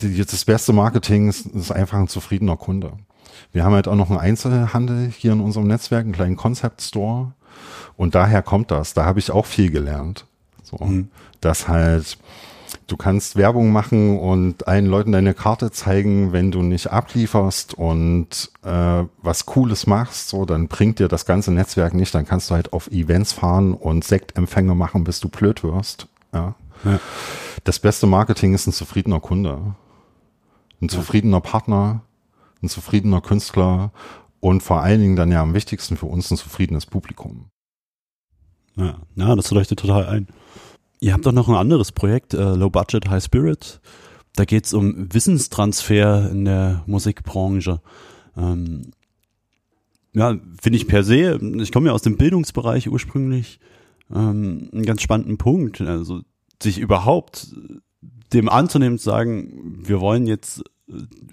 die, 0.00 0.24
das 0.24 0.44
beste 0.44 0.72
Marketing 0.72 1.28
ist, 1.28 1.46
ist 1.46 1.70
einfach 1.70 1.98
ein 1.98 2.08
zufriedener 2.08 2.56
Kunde. 2.56 2.92
Wir 3.52 3.64
haben 3.64 3.74
halt 3.74 3.88
auch 3.88 3.94
noch 3.94 4.10
einen 4.10 4.18
Einzelhandel 4.18 5.10
hier 5.10 5.32
in 5.32 5.40
unserem 5.40 5.66
Netzwerk, 5.66 6.04
einen 6.04 6.12
kleinen 6.12 6.36
Concept 6.36 6.82
Store. 6.82 7.32
Und 7.96 8.14
daher 8.14 8.42
kommt 8.42 8.70
das. 8.70 8.94
Da 8.94 9.04
habe 9.04 9.18
ich 9.18 9.30
auch 9.30 9.46
viel 9.46 9.70
gelernt. 9.70 10.26
So, 10.62 10.84
mhm. 10.84 11.08
dass 11.40 11.68
halt 11.68 12.18
du 12.92 12.98
kannst 12.98 13.36
Werbung 13.36 13.72
machen 13.72 14.18
und 14.18 14.68
allen 14.68 14.84
Leuten 14.84 15.12
deine 15.12 15.32
Karte 15.32 15.70
zeigen, 15.70 16.32
wenn 16.32 16.50
du 16.50 16.60
nicht 16.60 16.88
ablieferst 16.88 17.72
und 17.72 18.50
äh, 18.62 19.04
was 19.22 19.46
Cooles 19.46 19.86
machst, 19.86 20.28
so, 20.28 20.44
dann 20.44 20.68
bringt 20.68 20.98
dir 20.98 21.08
das 21.08 21.24
ganze 21.24 21.52
Netzwerk 21.52 21.94
nicht. 21.94 22.14
Dann 22.14 22.26
kannst 22.26 22.50
du 22.50 22.54
halt 22.54 22.74
auf 22.74 22.88
Events 22.88 23.32
fahren 23.32 23.72
und 23.72 24.04
Sektempfänge 24.04 24.74
machen, 24.74 25.04
bis 25.04 25.20
du 25.20 25.30
blöd 25.30 25.64
wirst. 25.64 26.06
Ja. 26.34 26.54
ja. 26.84 27.00
Das 27.64 27.78
beste 27.78 28.06
Marketing 28.06 28.52
ist 28.52 28.66
ein 28.66 28.74
zufriedener 28.74 29.20
Kunde, 29.20 29.74
ein 30.82 30.90
zufriedener 30.90 31.40
Partner, 31.40 32.02
ein 32.62 32.68
zufriedener 32.68 33.22
Künstler 33.22 33.90
und 34.40 34.62
vor 34.62 34.82
allen 34.82 35.00
Dingen 35.00 35.16
dann 35.16 35.32
ja 35.32 35.40
am 35.40 35.54
wichtigsten 35.54 35.96
für 35.96 36.06
uns 36.06 36.30
ein 36.30 36.36
zufriedenes 36.36 36.84
Publikum. 36.84 37.46
Ja, 38.76 38.96
ja 39.14 39.34
das 39.34 39.50
leuchtet 39.50 39.78
total 39.78 40.04
ein. 40.06 40.28
Ihr 41.02 41.14
habt 41.14 41.26
doch 41.26 41.32
noch 41.32 41.48
ein 41.48 41.56
anderes 41.56 41.90
Projekt, 41.90 42.32
äh, 42.32 42.54
Low 42.54 42.70
Budget, 42.70 43.10
High 43.10 43.24
Spirit. 43.24 43.80
Da 44.36 44.44
geht 44.44 44.66
es 44.66 44.72
um 44.72 45.12
Wissenstransfer 45.12 46.30
in 46.30 46.44
der 46.44 46.84
Musikbranche. 46.86 47.80
Ähm, 48.36 48.92
ja, 50.12 50.36
finde 50.60 50.76
ich 50.76 50.86
per 50.86 51.02
se, 51.02 51.40
ich 51.60 51.72
komme 51.72 51.88
ja 51.88 51.92
aus 51.92 52.02
dem 52.02 52.16
Bildungsbereich 52.16 52.88
ursprünglich, 52.88 53.58
ähm, 54.14 54.68
einen 54.72 54.84
ganz 54.84 55.02
spannenden 55.02 55.38
Punkt. 55.38 55.80
Also 55.80 56.20
sich 56.62 56.78
überhaupt 56.78 57.48
dem 58.32 58.48
anzunehmen, 58.48 58.96
zu 58.96 59.06
sagen, 59.06 59.80
wir 59.84 60.00
wollen 60.00 60.28
jetzt 60.28 60.62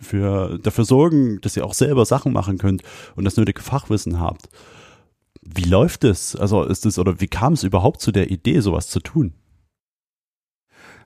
für, 0.01 0.57
dafür 0.57 0.85
sorgen, 0.85 1.41
dass 1.41 1.55
ihr 1.55 1.63
auch 1.63 1.75
selber 1.75 2.07
Sachen 2.07 2.33
machen 2.33 2.57
könnt 2.57 2.81
und 3.15 3.23
das 3.23 3.37
nötige 3.37 3.61
Fachwissen 3.61 4.19
habt. 4.19 4.49
Wie 5.43 5.69
läuft 5.69 6.05
es? 6.05 6.35
Also 6.35 6.63
ist 6.63 6.87
es 6.87 6.97
oder 6.97 7.21
wie 7.21 7.27
kam 7.27 7.53
es 7.53 7.63
überhaupt 7.63 8.01
zu 8.01 8.11
der 8.11 8.31
Idee, 8.31 8.61
sowas 8.61 8.87
zu 8.87 8.99
tun? 8.99 9.35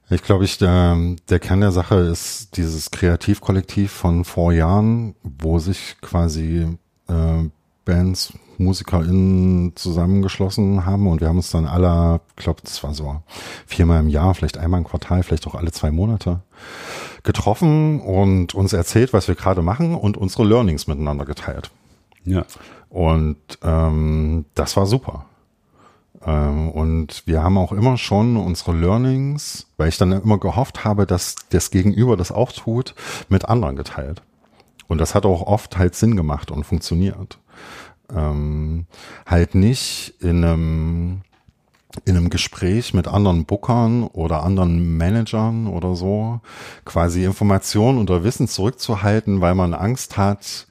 Ich 0.10 0.22
glaube, 0.22 0.46
ich, 0.46 0.58
der, 0.58 0.98
der 1.30 1.40
Kern 1.40 1.62
der 1.62 1.72
Sache 1.72 1.96
ist 1.96 2.58
dieses 2.58 2.92
Kreativkollektiv 2.92 3.92
von 3.92 4.26
vor 4.26 4.52
Jahren, 4.54 5.16
wo 5.24 5.60
sich 5.60 5.96
quasi 6.02 6.68
äh, 7.08 7.50
Bands, 7.86 8.34
MusikerInnen 8.58 9.76
zusammengeschlossen 9.76 10.86
haben 10.86 11.08
und 11.08 11.22
wir 11.22 11.28
haben 11.28 11.38
uns 11.38 11.52
dann 11.52 11.66
alle, 11.66 12.22
ich 12.38 12.44
glaube, 12.44 12.62
das 12.64 12.84
war 12.84 12.94
so 12.94 13.22
viermal 13.66 14.00
im 14.00 14.10
Jahr, 14.10 14.36
vielleicht 14.36 14.58
einmal 14.58 14.80
im 14.80 14.88
Quartal, 14.88 15.24
vielleicht 15.24 15.48
auch 15.48 15.56
alle 15.56 15.72
zwei 15.72 15.92
Monate 15.92 16.42
getroffen 17.24 18.00
und 18.00 18.54
uns 18.54 18.74
erzählt, 18.74 19.14
was 19.14 19.28
wir 19.28 19.36
gerade 19.36 19.62
machen 19.62 19.96
und 19.96 20.18
unsere 20.18 20.46
Learnings 20.46 20.88
miteinander 20.88 21.26
geteilt. 21.26 21.72
Ja. 22.26 22.46
Und 22.90 23.38
ähm, 23.64 24.46
das 24.54 24.78
war 24.78 24.86
super. 24.86 25.26
Ähm, 26.26 26.70
und 26.70 27.24
wir 27.26 27.44
haben 27.44 27.58
auch 27.58 27.72
immer 27.72 27.98
schon 27.98 28.38
unsere 28.38 28.74
Learnings, 28.74 29.68
weil 29.78 29.90
ich 29.90 29.98
dann 29.98 30.12
immer 30.12 30.38
gehofft 30.38 30.84
habe, 30.84 31.06
dass 31.06 31.36
das 31.50 31.72
Gegenüber 31.72 32.18
das 32.18 32.32
auch 32.32 32.52
tut, 32.52 32.96
mit 33.30 33.46
anderen 33.46 33.76
geteilt. 33.76 34.22
Und 34.88 35.00
das 35.00 35.16
hat 35.16 35.26
auch 35.26 35.42
oft 35.42 35.78
halt 35.78 35.96
Sinn 35.96 36.16
gemacht 36.16 36.52
und 36.52 36.66
funktioniert. 36.66 37.40
Ähm, 38.14 38.86
halt 39.26 39.56
nicht 39.56 40.16
in 40.20 40.44
einem, 40.44 41.22
in 42.06 42.16
einem 42.16 42.30
Gespräch 42.30 42.94
mit 42.94 43.08
anderen 43.08 43.46
Bookern 43.46 44.04
oder 44.04 44.44
anderen 44.44 44.98
Managern 44.98 45.68
oder 45.68 45.96
so, 45.96 46.42
quasi 46.86 47.24
Informationen 47.24 48.00
oder 48.00 48.24
Wissen 48.24 48.48
zurückzuhalten, 48.48 49.42
weil 49.42 49.56
man 49.56 49.74
Angst 49.74 50.18
hat, 50.18 50.68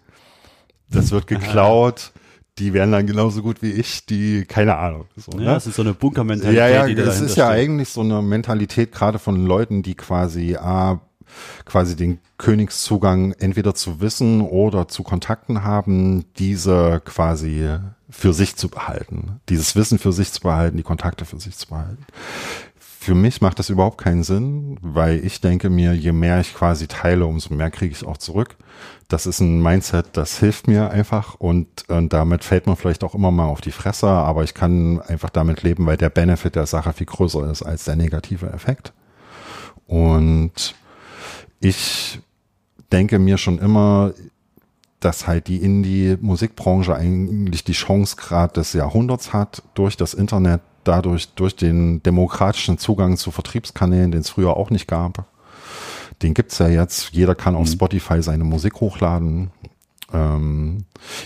das 0.88 1.10
wird 1.10 1.26
geklaut 1.26 2.12
die 2.58 2.72
wären 2.74 2.92
dann 2.92 3.06
genauso 3.06 3.42
gut 3.42 3.62
wie 3.62 3.70
ich, 3.70 4.04
die, 4.06 4.44
keine 4.44 4.76
Ahnung. 4.76 5.06
So, 5.16 5.32
ja, 5.32 5.38
ne? 5.38 5.44
das 5.46 5.66
ist 5.66 5.76
so 5.76 5.82
eine 5.82 5.94
Bunkermentalität. 5.94 6.58
Ja, 6.58 6.68
ja, 6.68 6.86
die 6.86 6.94
das 6.94 7.20
ist 7.20 7.36
ja 7.36 7.46
steht. 7.46 7.58
eigentlich 7.60 7.88
so 7.88 8.02
eine 8.02 8.20
Mentalität 8.20 8.92
gerade 8.92 9.18
von 9.18 9.46
Leuten, 9.46 9.82
die 9.82 9.94
quasi 9.94 10.56
A, 10.56 11.00
quasi 11.64 11.96
den 11.96 12.18
Königszugang 12.36 13.32
entweder 13.32 13.74
zu 13.74 14.00
Wissen 14.00 14.42
oder 14.42 14.88
zu 14.88 15.02
Kontakten 15.02 15.64
haben, 15.64 16.26
diese 16.38 17.00
quasi 17.04 17.68
für 18.10 18.34
sich 18.34 18.56
zu 18.56 18.68
behalten. 18.68 19.40
Dieses 19.48 19.74
Wissen 19.74 19.98
für 19.98 20.12
sich 20.12 20.32
zu 20.32 20.40
behalten, 20.40 20.76
die 20.76 20.82
Kontakte 20.82 21.24
für 21.24 21.40
sich 21.40 21.56
zu 21.56 21.68
behalten. 21.68 22.04
Für 23.02 23.16
mich 23.16 23.40
macht 23.40 23.58
das 23.58 23.68
überhaupt 23.68 23.98
keinen 23.98 24.22
Sinn, 24.22 24.78
weil 24.80 25.26
ich 25.26 25.40
denke 25.40 25.70
mir, 25.70 25.92
je 25.92 26.12
mehr 26.12 26.38
ich 26.38 26.54
quasi 26.54 26.86
teile, 26.86 27.26
umso 27.26 27.52
mehr 27.52 27.68
kriege 27.68 27.92
ich 27.92 28.06
auch 28.06 28.16
zurück. 28.16 28.54
Das 29.08 29.26
ist 29.26 29.40
ein 29.40 29.60
Mindset, 29.60 30.10
das 30.12 30.38
hilft 30.38 30.68
mir 30.68 30.88
einfach 30.92 31.34
und, 31.34 31.66
und 31.88 32.12
damit 32.12 32.44
fällt 32.44 32.68
man 32.68 32.76
vielleicht 32.76 33.02
auch 33.02 33.16
immer 33.16 33.32
mal 33.32 33.46
auf 33.46 33.60
die 33.60 33.72
Fresse, 33.72 34.06
aber 34.06 34.44
ich 34.44 34.54
kann 34.54 35.00
einfach 35.00 35.30
damit 35.30 35.64
leben, 35.64 35.84
weil 35.84 35.96
der 35.96 36.10
Benefit 36.10 36.54
der 36.54 36.66
Sache 36.66 36.92
viel 36.92 37.08
größer 37.08 37.50
ist 37.50 37.64
als 37.64 37.86
der 37.86 37.96
negative 37.96 38.46
Effekt. 38.52 38.92
Und 39.88 40.76
ich 41.58 42.20
denke 42.92 43.18
mir 43.18 43.36
schon 43.36 43.58
immer, 43.58 44.14
dass 45.00 45.26
halt 45.26 45.48
die 45.48 45.56
Indie-Musikbranche 45.56 46.94
eigentlich 46.94 47.64
die 47.64 47.72
Chance 47.72 48.14
gerade 48.14 48.52
des 48.52 48.74
Jahrhunderts 48.74 49.32
hat, 49.32 49.64
durch 49.74 49.96
das 49.96 50.14
Internet 50.14 50.60
dadurch 50.84 51.34
durch 51.34 51.56
den 51.56 52.02
demokratischen 52.02 52.78
Zugang 52.78 53.16
zu 53.16 53.30
Vertriebskanälen, 53.30 54.12
den 54.12 54.20
es 54.20 54.30
früher 54.30 54.56
auch 54.56 54.70
nicht 54.70 54.88
gab. 54.88 55.26
Den 56.22 56.34
gibt's 56.34 56.58
ja 56.58 56.68
jetzt. 56.68 57.10
Jeder 57.12 57.34
kann 57.34 57.56
auf 57.56 57.66
mhm. 57.66 57.72
Spotify 57.72 58.22
seine 58.22 58.44
Musik 58.44 58.80
hochladen. 58.80 59.50
Ähm, 60.12 60.84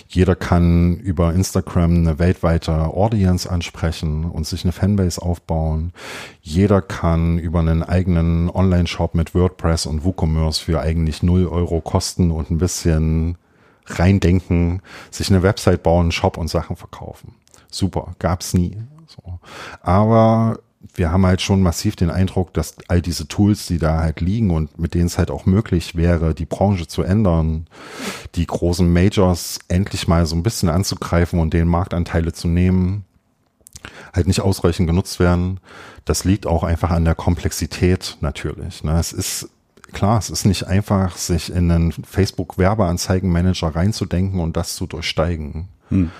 jeder 0.09 0.37
kann 0.37 0.97
über 0.97 1.35
Instagram 1.35 1.95
eine 1.97 2.19
weltweite 2.19 2.73
Audience 2.73 3.51
ansprechen 3.51 4.25
und 4.25 4.47
sich 4.47 4.65
eine 4.65 4.73
Fanbase 4.73 5.21
aufbauen. 5.21 5.93
Jeder 6.41 6.83
kann 6.83 7.39
über 7.39 7.61
einen 7.61 7.83
eigenen 7.83 8.49
Online-Shop 8.49 9.15
mit 9.15 9.35
WordPress 9.35 9.87
und 9.87 10.05
WooCommerce 10.05 10.61
für 10.61 10.81
eigentlich 10.81 11.23
null 11.23 11.47
Euro 11.47 11.81
Kosten 11.81 12.31
und 12.31 12.51
ein 12.51 12.59
bisschen 12.59 13.39
reindenken, 13.87 14.83
sich 15.11 15.31
eine 15.31 15.43
Website 15.43 15.83
bauen, 15.83 16.13
Shop 16.13 16.39
und 16.39 16.49
Sachen 16.49 16.77
verkaufen. 16.77 17.35
Super, 17.71 18.15
gab's 18.19 18.55
nie. 18.55 18.79
So. 19.07 19.39
Aber 19.83 20.59
wir 20.95 21.13
haben 21.13 21.27
halt 21.27 21.43
schon 21.43 21.63
massiv 21.63 21.97
den 21.97 22.11
Eindruck, 22.11 22.55
dass 22.55 22.77
all 22.89 23.03
diese 23.03 23.29
Tools, 23.29 23.67
die 23.67 23.79
da 23.79 24.01
halt 24.01 24.21
liegen 24.21 24.51
und 24.51 24.79
mit 24.79 24.95
denen 24.95 25.07
es 25.07 25.19
halt 25.19 25.31
auch 25.31 25.47
möglich 25.47 25.95
wäre, 25.97 26.35
die 26.35 26.47
Branche 26.47 26.87
zu 26.87 27.03
ändern, 27.03 27.67
die 28.35 28.47
großen 28.47 28.91
Majors 28.91 29.59
endlich 29.69 30.09
mal 30.09 30.27
so 30.27 30.37
ein 30.37 30.43
bisschen 30.43 30.69
anzugreifen 30.69 31.41
und 31.41 31.53
den 31.53 31.69
Marktanteile 31.69 32.33
zu 32.33 32.49
nehmen, 32.49 33.05
halt 34.13 34.27
nicht 34.27 34.41
ausreichend 34.41 34.89
genutzt 34.89 35.21
werden. 35.21 35.61
Das 36.05 36.25
liegt 36.25 36.47
auch 36.47 36.63
einfach 36.63 36.91
an 36.91 37.05
der 37.05 37.15
Komplexität 37.15 38.17
natürlich. 38.21 38.85
Ne? 38.85 38.99
Es 38.99 39.13
ist 39.13 39.51
klar, 39.93 40.19
es 40.19 40.31
ist 40.31 40.45
nicht 40.45 40.67
einfach, 40.67 41.17
sich 41.17 41.53
in 41.53 41.71
einen 41.71 41.93
Facebook-Werbeanzeigenmanager 41.93 43.75
reinzudenken 43.75 44.41
und 44.41 44.57
das 44.57 44.77
zu 44.77 44.87
durchsteigen. 44.87 45.69
Hm. 45.89 46.11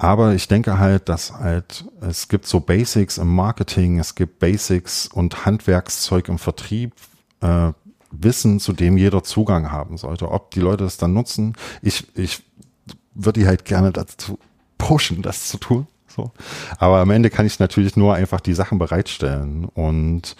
Aber 0.00 0.32
ich 0.34 0.46
denke 0.46 0.78
halt, 0.78 1.08
dass 1.08 1.32
halt, 1.32 1.84
es 2.00 2.28
gibt 2.28 2.46
so 2.46 2.60
Basics 2.60 3.18
im 3.18 3.34
Marketing, 3.34 3.98
es 3.98 4.14
gibt 4.14 4.38
Basics 4.38 5.08
und 5.08 5.44
Handwerkszeug 5.44 6.28
im 6.28 6.38
Vertrieb, 6.38 6.92
äh, 7.40 7.72
Wissen, 8.12 8.60
zu 8.60 8.72
dem 8.72 8.96
jeder 8.96 9.24
Zugang 9.24 9.72
haben 9.72 9.98
sollte. 9.98 10.30
Ob 10.30 10.52
die 10.52 10.60
Leute 10.60 10.84
es 10.84 10.98
dann 10.98 11.14
nutzen, 11.14 11.54
ich, 11.82 12.06
ich 12.16 12.44
würde 13.12 13.40
die 13.40 13.46
halt 13.48 13.64
gerne 13.64 13.90
dazu 13.90 14.38
pushen, 14.78 15.20
das 15.20 15.48
zu 15.48 15.58
tun. 15.58 15.88
So. 16.06 16.30
Aber 16.78 16.98
am 16.98 17.10
Ende 17.10 17.28
kann 17.28 17.44
ich 17.44 17.58
natürlich 17.58 17.96
nur 17.96 18.14
einfach 18.14 18.40
die 18.40 18.54
Sachen 18.54 18.78
bereitstellen. 18.78 19.64
Und, 19.64 20.36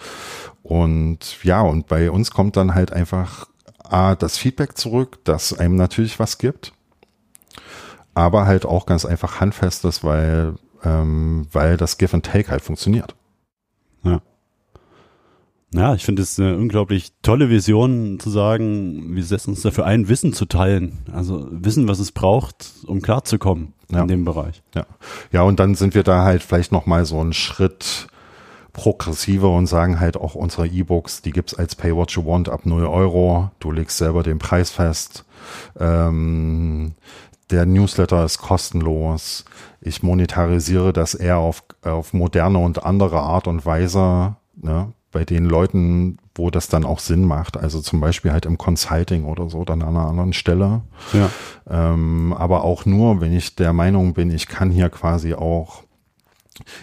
und 0.63 1.43
ja, 1.43 1.61
und 1.61 1.87
bei 1.87 2.09
uns 2.09 2.31
kommt 2.31 2.55
dann 2.55 2.75
halt 2.75 2.93
einfach 2.93 3.45
A, 3.83 4.15
das 4.15 4.37
Feedback 4.37 4.77
zurück, 4.77 5.19
dass 5.25 5.51
einem 5.51 5.75
natürlich 5.75 6.17
was 6.17 6.37
gibt 6.37 6.71
aber 8.13 8.45
halt 8.45 8.65
auch 8.65 8.85
ganz 8.85 9.05
einfach 9.05 9.39
handfestes, 9.39 10.03
weil, 10.03 10.55
ähm, 10.83 11.47
weil 11.51 11.77
das 11.77 11.97
Give 11.97 12.13
and 12.13 12.25
Take 12.25 12.49
halt 12.49 12.61
funktioniert. 12.61 13.15
Ja. 14.03 14.21
Ja, 15.71 15.93
ich 15.93 16.03
finde 16.03 16.23
es 16.23 16.39
eine 16.39 16.57
unglaublich 16.57 17.11
tolle 17.21 17.49
Vision 17.49 18.19
zu 18.19 18.31
sagen, 18.31 19.15
wir 19.15 19.23
setzen 19.23 19.51
uns 19.51 19.61
dafür 19.61 19.85
ein, 19.85 20.09
Wissen 20.09 20.33
zu 20.33 20.45
teilen. 20.45 20.97
Also 21.11 21.47
Wissen, 21.51 21.87
was 21.87 21.99
es 21.99 22.11
braucht, 22.11 22.71
um 22.87 23.01
klarzukommen 23.01 23.73
ja. 23.91 24.01
in 24.01 24.07
dem 24.07 24.25
Bereich. 24.25 24.63
Ja. 24.73 24.85
Ja, 25.31 25.43
und 25.43 25.59
dann 25.59 25.75
sind 25.75 25.93
wir 25.93 26.01
da 26.01 26.23
halt 26.23 26.41
vielleicht 26.41 26.71
nochmal 26.71 27.05
so 27.05 27.19
einen 27.19 27.33
Schritt 27.33 28.07
progressiver 28.73 29.49
und 29.51 29.67
sagen 29.67 29.99
halt 29.99 30.17
auch 30.17 30.35
unsere 30.35 30.67
E-Books, 30.67 31.21
die 31.21 31.31
gibt's 31.31 31.53
als 31.53 31.75
Pay 31.75 31.95
What 31.95 32.11
You 32.11 32.25
Want 32.25 32.49
ab 32.49 32.65
0 32.65 32.85
Euro. 32.85 33.51
Du 33.59 33.71
legst 33.71 33.97
selber 33.97 34.23
den 34.23 34.39
Preis 34.39 34.71
fest. 34.71 35.25
Ähm, 35.79 36.93
der 37.49 37.65
Newsletter 37.65 38.23
ist 38.25 38.37
kostenlos. 38.37 39.45
Ich 39.81 40.03
monetarisiere 40.03 40.93
das 40.93 41.13
eher 41.13 41.37
auf, 41.37 41.63
auf 41.83 42.13
moderne 42.13 42.59
und 42.59 42.85
andere 42.85 43.19
Art 43.19 43.47
und 43.47 43.65
Weise, 43.65 44.35
ne, 44.55 44.93
bei 45.11 45.25
den 45.25 45.45
Leuten, 45.45 46.17
wo 46.35 46.51
das 46.51 46.67
dann 46.67 46.85
auch 46.85 46.99
Sinn 46.99 47.25
macht. 47.25 47.57
Also 47.57 47.81
zum 47.81 47.99
Beispiel 47.99 48.31
halt 48.31 48.45
im 48.45 48.57
Consulting 48.57 49.25
oder 49.25 49.49
so, 49.49 49.65
dann 49.65 49.81
an 49.81 49.97
einer 49.97 50.07
anderen 50.07 50.33
Stelle. 50.33 50.81
Ja. 51.13 51.29
Ähm, 51.69 52.33
aber 52.37 52.63
auch 52.63 52.85
nur, 52.85 53.19
wenn 53.21 53.33
ich 53.33 53.55
der 53.55 53.73
Meinung 53.73 54.13
bin, 54.13 54.29
ich 54.29 54.47
kann 54.47 54.69
hier 54.69 54.89
quasi 54.89 55.33
auch 55.33 55.83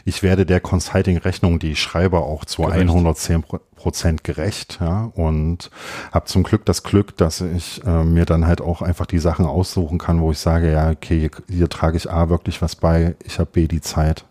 ich 0.04 0.22
werde 0.22 0.46
der 0.46 0.60
Consulting-Rechnung, 0.60 1.58
die 1.58 1.72
ich 1.72 1.80
schreibe, 1.80 2.18
auch 2.18 2.44
zu 2.44 2.62
gerecht. 2.62 2.88
110 2.88 3.44
Prozent 3.76 4.24
gerecht, 4.24 4.78
ja, 4.80 5.10
und 5.14 5.70
habe 6.12 6.26
zum 6.26 6.42
Glück 6.42 6.64
das 6.64 6.82
Glück, 6.82 7.16
dass 7.16 7.40
ich 7.40 7.84
äh, 7.84 8.04
mir 8.04 8.24
dann 8.24 8.46
halt 8.46 8.60
auch 8.60 8.82
einfach 8.82 9.06
die 9.06 9.18
Sachen 9.18 9.46
aussuchen 9.46 9.98
kann, 9.98 10.20
wo 10.20 10.32
ich 10.32 10.38
sage, 10.38 10.72
ja, 10.72 10.90
okay, 10.90 11.20
hier, 11.20 11.30
hier 11.48 11.68
trage 11.68 11.96
ich 11.96 12.10
A 12.10 12.28
wirklich 12.28 12.62
was 12.62 12.76
bei, 12.76 13.16
ich 13.24 13.38
habe 13.38 13.50
B 13.52 13.68
die 13.68 13.80
Zeit, 13.80 14.24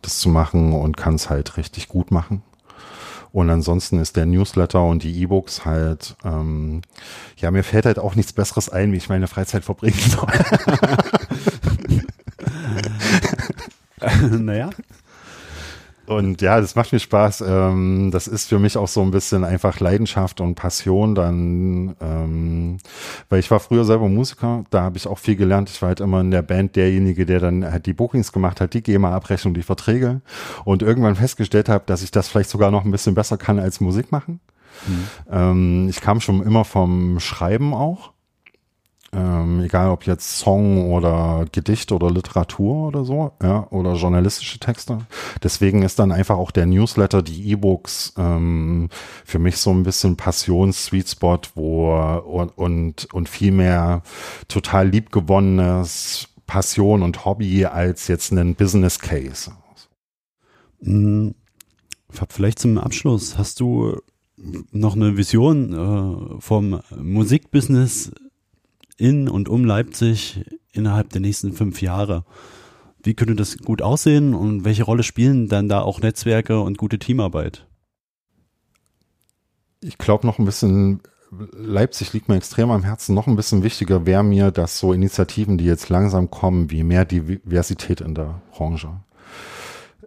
das 0.00 0.18
zu 0.18 0.28
machen 0.28 0.72
und 0.72 0.96
kann 0.96 1.16
es 1.16 1.28
halt 1.28 1.56
richtig 1.56 1.88
gut 1.88 2.10
machen. 2.10 2.42
Und 3.32 3.48
ansonsten 3.48 3.98
ist 3.98 4.16
der 4.16 4.26
Newsletter 4.26 4.84
und 4.84 5.02
die 5.02 5.22
E-Books 5.22 5.64
halt, 5.64 6.16
ähm, 6.22 6.82
ja, 7.38 7.50
mir 7.50 7.64
fällt 7.64 7.86
halt 7.86 7.98
auch 7.98 8.14
nichts 8.14 8.34
Besseres 8.34 8.68
ein, 8.68 8.92
wie 8.92 8.98
ich 8.98 9.08
meine 9.08 9.26
Freizeit 9.26 9.64
verbringen 9.64 9.98
soll. 9.98 10.28
naja. 14.30 14.70
Und 16.06 16.42
ja, 16.42 16.60
das 16.60 16.74
macht 16.74 16.92
mir 16.92 16.98
Spaß. 16.98 17.44
Ähm, 17.46 18.10
das 18.12 18.26
ist 18.26 18.48
für 18.48 18.58
mich 18.58 18.76
auch 18.76 18.88
so 18.88 19.02
ein 19.02 19.12
bisschen 19.12 19.44
einfach 19.44 19.78
Leidenschaft 19.78 20.40
und 20.40 20.56
Passion 20.56 21.14
dann, 21.14 21.94
ähm, 22.00 22.78
weil 23.28 23.38
ich 23.38 23.50
war 23.50 23.60
früher 23.60 23.84
selber 23.84 24.08
Musiker, 24.08 24.64
da 24.70 24.82
habe 24.82 24.96
ich 24.96 25.06
auch 25.06 25.18
viel 25.18 25.36
gelernt. 25.36 25.70
Ich 25.70 25.80
war 25.80 25.88
halt 25.88 26.00
immer 26.00 26.20
in 26.20 26.30
der 26.30 26.42
Band 26.42 26.74
derjenige, 26.74 27.24
der 27.24 27.38
dann 27.38 27.64
halt 27.64 27.86
die 27.86 27.92
Bookings 27.92 28.32
gemacht 28.32 28.60
hat, 28.60 28.74
die 28.74 28.82
GEMA-Abrechnung, 28.82 29.54
die 29.54 29.62
Verträge 29.62 30.22
und 30.64 30.82
irgendwann 30.82 31.14
festgestellt 31.14 31.68
habe, 31.68 31.84
dass 31.86 32.02
ich 32.02 32.10
das 32.10 32.28
vielleicht 32.28 32.50
sogar 32.50 32.70
noch 32.70 32.84
ein 32.84 32.90
bisschen 32.90 33.14
besser 33.14 33.36
kann 33.36 33.60
als 33.60 33.80
Musik 33.80 34.10
machen. 34.10 34.40
Mhm. 34.86 35.04
Ähm, 35.30 35.88
ich 35.88 36.00
kam 36.00 36.20
schon 36.20 36.42
immer 36.42 36.64
vom 36.64 37.20
Schreiben 37.20 37.74
auch 37.74 38.12
ähm, 39.14 39.60
egal 39.60 39.90
ob 39.90 40.06
jetzt 40.06 40.38
Song 40.38 40.90
oder 40.90 41.44
Gedicht 41.52 41.92
oder 41.92 42.10
Literatur 42.10 42.88
oder 42.88 43.04
so, 43.04 43.32
ja, 43.42 43.66
oder 43.70 43.94
journalistische 43.94 44.58
Texte. 44.58 44.98
Deswegen 45.42 45.82
ist 45.82 45.98
dann 45.98 46.12
einfach 46.12 46.38
auch 46.38 46.50
der 46.50 46.66
Newsletter, 46.66 47.22
die 47.22 47.50
E-Books 47.50 48.14
ähm, 48.16 48.88
für 49.24 49.38
mich 49.38 49.58
so 49.58 49.70
ein 49.70 49.82
bisschen 49.82 50.16
Passions-Sweet 50.16 51.08
Spot, 51.10 51.40
wo 51.54 51.94
und, 52.24 52.56
und, 52.56 53.12
und 53.12 53.28
viel 53.28 53.52
mehr 53.52 54.02
total 54.48 54.88
liebgewonnenes 54.88 56.28
Passion 56.46 57.02
und 57.02 57.24
Hobby 57.24 57.66
als 57.66 58.08
jetzt 58.08 58.32
einen 58.32 58.54
Business 58.54 58.98
Case. 58.98 59.52
Mhm. 60.80 61.34
Vielleicht 62.28 62.58
zum 62.58 62.78
Abschluss, 62.78 63.38
hast 63.38 63.60
du 63.60 63.96
noch 64.36 64.96
eine 64.96 65.16
Vision 65.16 65.72
äh, 65.72 66.40
vom 66.40 66.80
Musikbusiness 66.96 68.12
in 68.98 69.28
und 69.28 69.48
um 69.48 69.64
Leipzig 69.64 70.44
innerhalb 70.72 71.10
der 71.10 71.20
nächsten 71.20 71.52
fünf 71.52 71.82
Jahre. 71.82 72.24
Wie 73.02 73.14
könnte 73.14 73.34
das 73.34 73.58
gut 73.58 73.82
aussehen 73.82 74.34
und 74.34 74.64
welche 74.64 74.84
Rolle 74.84 75.02
spielen 75.02 75.48
dann 75.48 75.68
da 75.68 75.80
auch 75.80 76.00
Netzwerke 76.00 76.60
und 76.60 76.78
gute 76.78 76.98
Teamarbeit? 76.98 77.66
Ich 79.80 79.98
glaube 79.98 80.26
noch 80.26 80.38
ein 80.38 80.44
bisschen, 80.44 81.00
Leipzig 81.52 82.12
liegt 82.12 82.28
mir 82.28 82.36
extrem 82.36 82.70
am 82.70 82.84
Herzen, 82.84 83.14
noch 83.14 83.26
ein 83.26 83.34
bisschen 83.34 83.64
wichtiger 83.64 84.06
wäre 84.06 84.22
mir, 84.22 84.52
dass 84.52 84.78
so 84.78 84.92
Initiativen, 84.92 85.58
die 85.58 85.64
jetzt 85.64 85.88
langsam 85.88 86.30
kommen, 86.30 86.70
wie 86.70 86.84
mehr 86.84 87.04
Diversität 87.04 88.00
in 88.00 88.14
der 88.14 88.40
Branche, 88.52 89.00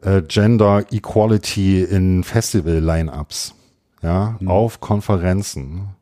äh, 0.02 0.22
Gender 0.22 0.86
Equality 0.92 1.84
in 1.84 2.24
Festival-Line-Ups, 2.24 3.56
ja, 4.02 4.38
mhm. 4.40 4.48
auf 4.48 4.80
Konferenzen, 4.80 5.95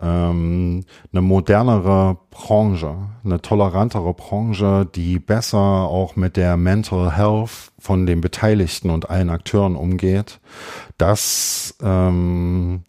ähm, 0.00 0.84
eine 1.12 1.22
modernere 1.22 2.18
Branche, 2.30 2.96
eine 3.24 3.40
tolerantere 3.40 4.12
Branche, 4.12 4.86
die 4.94 5.18
besser 5.18 5.58
auch 5.58 6.16
mit 6.16 6.36
der 6.36 6.56
Mental 6.56 7.16
Health 7.16 7.72
von 7.78 8.04
den 8.06 8.20
Beteiligten 8.20 8.90
und 8.90 9.08
allen 9.08 9.30
Akteuren 9.30 9.74
umgeht. 9.74 10.40
Das, 10.98 11.76
ähm, 11.82 12.82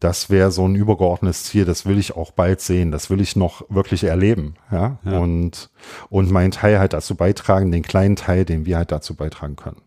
das 0.00 0.28
wäre 0.30 0.50
so 0.50 0.66
ein 0.66 0.74
übergeordnetes 0.74 1.44
Ziel. 1.44 1.64
Das 1.64 1.86
will 1.86 1.98
ich 1.98 2.16
auch 2.16 2.32
bald 2.32 2.60
sehen. 2.60 2.90
Das 2.90 3.10
will 3.10 3.20
ich 3.20 3.36
noch 3.36 3.62
wirklich 3.68 4.02
erleben. 4.02 4.54
Ja? 4.72 4.98
ja. 5.04 5.18
Und, 5.18 5.70
und 6.08 6.30
meinen 6.32 6.50
Teil 6.50 6.80
halt 6.80 6.94
dazu 6.94 7.14
beitragen, 7.14 7.70
den 7.70 7.82
kleinen 7.82 8.16
Teil, 8.16 8.44
den 8.44 8.66
wir 8.66 8.76
halt 8.76 8.90
dazu 8.90 9.14
beitragen 9.14 9.56
können. 9.56 9.82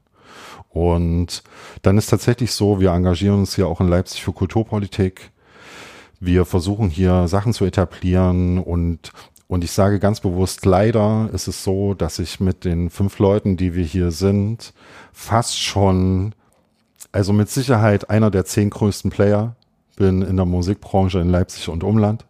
Und 0.69 1.43
dann 1.83 1.97
ist 1.97 2.07
tatsächlich 2.07 2.51
so, 2.53 2.79
wir 2.79 2.91
engagieren 2.91 3.39
uns 3.39 3.55
hier 3.55 3.67
auch 3.67 3.79
in 3.79 3.89
Leipzig 3.89 4.23
für 4.23 4.33
Kulturpolitik. 4.33 5.32
Wir 6.25 6.45
versuchen 6.45 6.89
hier 6.89 7.27
Sachen 7.27 7.53
zu 7.53 7.65
etablieren 7.65 8.57
und 8.57 9.11
und 9.47 9.63
ich 9.63 9.71
sage 9.71 9.99
ganz 9.99 10.21
bewusst, 10.21 10.65
leider 10.65 11.29
ist 11.31 11.47
es 11.47 11.63
so, 11.63 11.93
dass 11.93 12.17
ich 12.17 12.39
mit 12.39 12.65
den 12.65 12.89
fünf 12.89 13.19
Leuten, 13.19 13.55
die 13.55 13.75
wir 13.75 13.83
hier 13.83 14.09
sind, 14.09 14.73
fast 15.11 15.59
schon, 15.59 16.33
also 17.11 17.33
mit 17.33 17.49
Sicherheit 17.49 18.09
einer 18.09 18.31
der 18.31 18.45
zehn 18.45 18.69
größten 18.71 19.11
Player 19.11 19.55
bin 19.95 20.21
in 20.23 20.37
der 20.37 20.45
Musikbranche 20.45 21.19
in 21.19 21.29
Leipzig 21.29 21.69
und 21.69 21.83
Umland, 21.83 22.25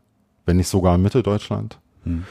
wenn 0.45 0.57
nicht 0.57 0.67
sogar 0.67 0.95
in 0.95 1.01
Mitteldeutschland. 1.01 1.79
Hm. 2.03 2.25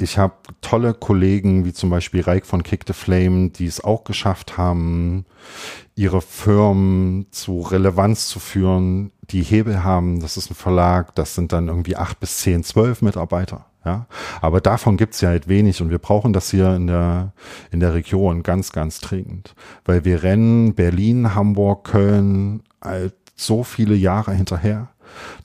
Ich 0.00 0.16
habe 0.16 0.34
tolle 0.60 0.94
Kollegen, 0.94 1.64
wie 1.64 1.72
zum 1.72 1.90
Beispiel 1.90 2.20
Reik 2.20 2.46
von 2.46 2.62
Kick 2.62 2.84
the 2.86 2.92
Flame, 2.92 3.50
die 3.50 3.66
es 3.66 3.82
auch 3.82 4.04
geschafft 4.04 4.56
haben, 4.56 5.26
ihre 5.96 6.20
Firmen 6.22 7.26
zu 7.32 7.62
Relevanz 7.62 8.28
zu 8.28 8.38
führen, 8.38 9.10
die 9.22 9.42
Hebel 9.42 9.82
haben. 9.82 10.20
Das 10.20 10.36
ist 10.36 10.52
ein 10.52 10.54
Verlag, 10.54 11.16
das 11.16 11.34
sind 11.34 11.52
dann 11.52 11.66
irgendwie 11.66 11.96
acht 11.96 12.20
bis 12.20 12.38
zehn, 12.38 12.62
zwölf 12.62 13.02
Mitarbeiter. 13.02 13.66
Ja, 13.84 14.06
aber 14.40 14.60
davon 14.60 14.96
gibt's 14.96 15.20
ja 15.20 15.30
halt 15.30 15.48
wenig 15.48 15.80
und 15.80 15.90
wir 15.90 15.98
brauchen 15.98 16.32
das 16.32 16.50
hier 16.50 16.74
in 16.74 16.88
der, 16.88 17.32
in 17.70 17.80
der 17.80 17.94
Region 17.94 18.42
ganz, 18.42 18.70
ganz 18.70 19.00
dringend. 19.00 19.54
Weil 19.84 20.04
wir 20.04 20.22
rennen 20.22 20.74
Berlin, 20.74 21.34
Hamburg, 21.34 21.84
Köln 21.84 22.62
halt 22.82 23.14
so 23.34 23.64
viele 23.64 23.94
Jahre 23.94 24.32
hinterher 24.32 24.88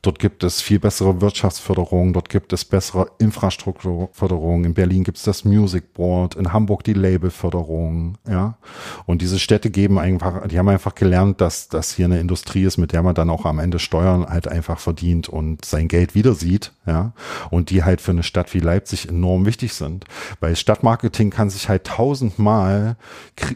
Dort 0.01 0.19
gibt 0.19 0.43
es 0.43 0.61
viel 0.61 0.79
bessere 0.79 1.21
Wirtschaftsförderung, 1.21 2.13
dort 2.13 2.29
gibt 2.29 2.51
es 2.53 2.65
bessere 2.65 3.07
Infrastrukturförderung. 3.19 4.65
In 4.65 4.73
Berlin 4.73 5.03
gibt 5.03 5.17
es 5.17 5.23
das 5.23 5.45
Music 5.45 5.93
Board, 5.93 6.35
in 6.35 6.51
Hamburg 6.51 6.83
die 6.83 6.93
Labelförderung, 6.93 8.17
ja. 8.27 8.57
Und 9.05 9.21
diese 9.21 9.39
Städte 9.39 9.69
geben 9.69 9.99
einfach, 9.99 10.47
die 10.47 10.59
haben 10.59 10.69
einfach 10.69 10.95
gelernt, 10.95 11.41
dass 11.41 11.69
das 11.69 11.93
hier 11.93 12.05
eine 12.05 12.19
Industrie 12.19 12.63
ist, 12.63 12.77
mit 12.77 12.91
der 12.91 13.03
man 13.03 13.15
dann 13.15 13.29
auch 13.29 13.45
am 13.45 13.59
Ende 13.59 13.79
Steuern 13.79 14.25
halt 14.25 14.47
einfach 14.47 14.79
verdient 14.79 15.29
und 15.29 15.63
sein 15.63 15.87
Geld 15.87 16.15
wieder 16.15 16.33
sieht, 16.33 16.73
ja. 16.85 17.13
Und 17.49 17.69
die 17.69 17.83
halt 17.83 18.01
für 18.01 18.11
eine 18.11 18.23
Stadt 18.23 18.53
wie 18.53 18.59
Leipzig 18.59 19.07
enorm 19.09 19.45
wichtig 19.45 19.73
sind. 19.73 20.05
Weil 20.39 20.55
Stadtmarketing 20.55 21.29
kann 21.29 21.49
sich 21.49 21.69
halt 21.69 21.85
tausendmal 21.85 22.97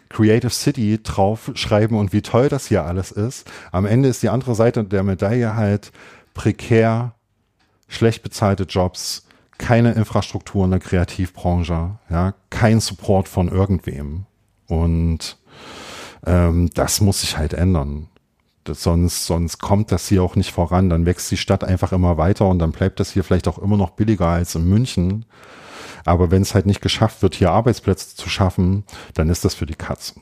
Creative 0.09 0.51
City 0.51 0.99
draufschreiben 1.01 1.97
und 1.97 2.13
wie 2.13 2.21
toll 2.21 2.49
das 2.49 2.67
hier 2.67 2.85
alles 2.85 3.11
ist. 3.11 3.49
Am 3.71 3.85
Ende 3.85 4.09
ist 4.09 4.23
die 4.23 4.29
andere 4.29 4.55
Seite 4.55 4.83
der 4.83 5.03
Medaille 5.03 5.55
halt, 5.55 5.91
prekär, 6.37 7.15
schlecht 7.89 8.23
bezahlte 8.23 8.63
Jobs, 8.63 9.27
keine 9.57 9.93
Infrastruktur 9.93 10.63
in 10.63 10.71
der 10.71 10.79
Kreativbranche, 10.79 11.97
ja, 12.09 12.33
kein 12.49 12.79
Support 12.79 13.27
von 13.27 13.49
irgendwem. 13.49 14.25
Und 14.67 15.37
ähm, 16.25 16.69
das 16.73 17.01
muss 17.01 17.21
sich 17.21 17.37
halt 17.37 17.53
ändern. 17.53 18.07
Das, 18.63 18.83
sonst, 18.83 19.25
sonst 19.25 19.59
kommt 19.59 19.91
das 19.91 20.07
hier 20.07 20.23
auch 20.23 20.35
nicht 20.35 20.51
voran. 20.51 20.89
Dann 20.89 21.05
wächst 21.05 21.31
die 21.31 21.37
Stadt 21.37 21.63
einfach 21.63 21.91
immer 21.91 22.17
weiter 22.17 22.47
und 22.47 22.59
dann 22.59 22.71
bleibt 22.71 22.99
das 22.99 23.11
hier 23.11 23.23
vielleicht 23.23 23.47
auch 23.47 23.57
immer 23.57 23.77
noch 23.77 23.91
billiger 23.91 24.27
als 24.27 24.55
in 24.55 24.67
München. 24.67 25.25
Aber 26.05 26.31
wenn 26.31 26.41
es 26.41 26.53
halt 26.53 26.65
nicht 26.65 26.81
geschafft 26.81 27.21
wird, 27.21 27.35
hier 27.35 27.51
Arbeitsplätze 27.51 28.15
zu 28.15 28.29
schaffen, 28.29 28.83
dann 29.13 29.29
ist 29.29 29.43
das 29.43 29.55
für 29.55 29.65
die 29.65 29.75
Katze. 29.75 30.15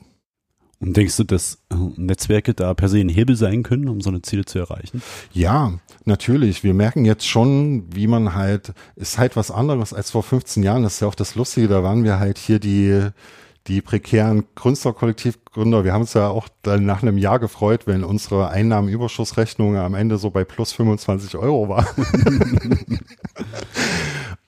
Und 0.78 0.96
denkst 0.96 1.16
du, 1.16 1.24
dass 1.24 1.58
äh, 1.70 1.76
Netzwerke 1.96 2.52
da 2.52 2.74
per 2.74 2.88
se 2.88 2.98
ein 2.98 3.08
Hebel 3.08 3.34
sein 3.36 3.62
können, 3.62 3.88
um 3.88 4.00
so 4.00 4.10
eine 4.10 4.20
Ziele 4.22 4.44
zu 4.44 4.58
erreichen? 4.58 5.02
Ja, 5.32 5.72
natürlich. 6.04 6.64
Wir 6.64 6.74
merken 6.74 7.04
jetzt 7.04 7.26
schon, 7.26 7.84
wie 7.94 8.06
man 8.06 8.34
halt, 8.34 8.74
ist 8.94 9.16
halt 9.18 9.36
was 9.36 9.50
anderes 9.50 9.94
als 9.94 10.10
vor 10.10 10.22
15 10.22 10.62
Jahren. 10.62 10.82
Das 10.82 10.94
ist 10.94 11.00
ja 11.00 11.08
auch 11.08 11.14
das 11.14 11.34
Lustige. 11.34 11.68
Da 11.68 11.82
waren 11.82 12.04
wir 12.04 12.18
halt 12.18 12.36
hier 12.36 12.58
die, 12.58 13.08
die 13.68 13.80
prekären 13.80 14.44
Künstlerkollektivgründer. 14.54 15.82
Wir 15.84 15.94
haben 15.94 16.02
uns 16.02 16.12
ja 16.12 16.28
auch 16.28 16.48
dann 16.62 16.84
nach 16.84 17.02
einem 17.02 17.16
Jahr 17.16 17.38
gefreut, 17.38 17.86
wenn 17.86 18.04
unsere 18.04 18.50
Einnahmenüberschussrechnung 18.50 19.76
am 19.78 19.94
Ende 19.94 20.18
so 20.18 20.30
bei 20.30 20.44
plus 20.44 20.72
25 20.72 21.36
Euro 21.36 21.70
war. 21.70 21.86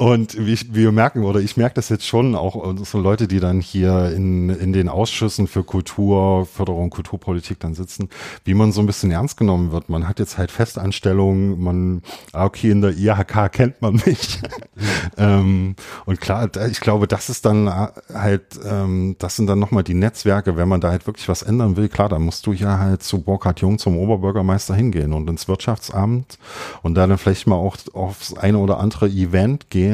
Und 0.01 0.47
wie 0.47 0.53
ich, 0.53 0.73
wir 0.73 0.93
merken, 0.93 1.25
oder 1.25 1.41
ich 1.41 1.57
merke 1.57 1.75
das 1.75 1.89
jetzt 1.89 2.07
schon, 2.07 2.37
auch 2.37 2.73
so 2.85 3.01
Leute, 3.01 3.27
die 3.27 3.41
dann 3.41 3.61
hier 3.61 4.13
in, 4.15 4.49
in 4.49 4.73
den 4.73 4.89
Ausschüssen 4.89 5.49
für 5.49 5.65
Kultur, 5.65 6.47
Förderung, 6.47 6.91
Kulturpolitik 6.91 7.59
dann 7.59 7.75
sitzen, 7.75 8.09
wie 8.45 8.55
man 8.55 8.71
so 8.71 8.81
ein 8.81 8.87
bisschen 8.87 9.11
ernst 9.11 9.37
genommen 9.37 9.73
wird. 9.73 9.89
Man 9.89 10.07
hat 10.07 10.21
jetzt 10.21 10.39
halt 10.39 10.53
Festanstellungen, 10.53 11.61
man, 11.61 12.03
ah, 12.33 12.45
okay, 12.45 12.71
in 12.71 12.81
der 12.81 12.97
IHK 12.97 13.51
kennt 13.51 13.83
man 13.83 14.01
mich. 14.07 14.39
ähm, 15.17 15.75
und 16.07 16.21
klar, 16.21 16.49
ich 16.71 16.79
glaube, 16.79 17.09
das 17.09 17.29
ist 17.29 17.45
dann 17.45 17.69
halt, 17.69 18.45
ähm, 18.65 19.17
das 19.19 19.35
sind 19.35 19.49
dann 19.49 19.59
nochmal 19.59 19.83
die 19.83 19.95
Netzwerke, 19.95 20.57
wenn 20.57 20.69
man 20.69 20.81
da 20.81 20.93
halt 20.93 21.09
wirklich 21.09 21.29
was 21.29 21.43
ändern 21.43 21.77
will, 21.77 21.89
klar, 21.89 22.09
dann 22.09 22.23
musst 22.23 22.47
du 22.47 22.53
ja 22.53 22.79
halt 22.79 23.03
zu 23.03 23.21
Burkhard 23.21 23.63
Jung, 23.63 23.81
zum 23.81 23.99
Oberbürgermeister 23.99 24.77
hingehen 24.77 25.13
und 25.13 25.29
ins 25.29 25.49
Wirtschaftsamt 25.49 26.39
und 26.85 26.95
da 26.95 27.09
dann 27.09 27.19
vielleicht 27.19 27.49
mal 27.49 27.57
auch 27.57 27.77
aufs 27.95 28.35
eine 28.35 28.59
oder 28.59 28.79
andere 28.79 29.09
Event 29.09 29.71
gehen. 29.71 29.88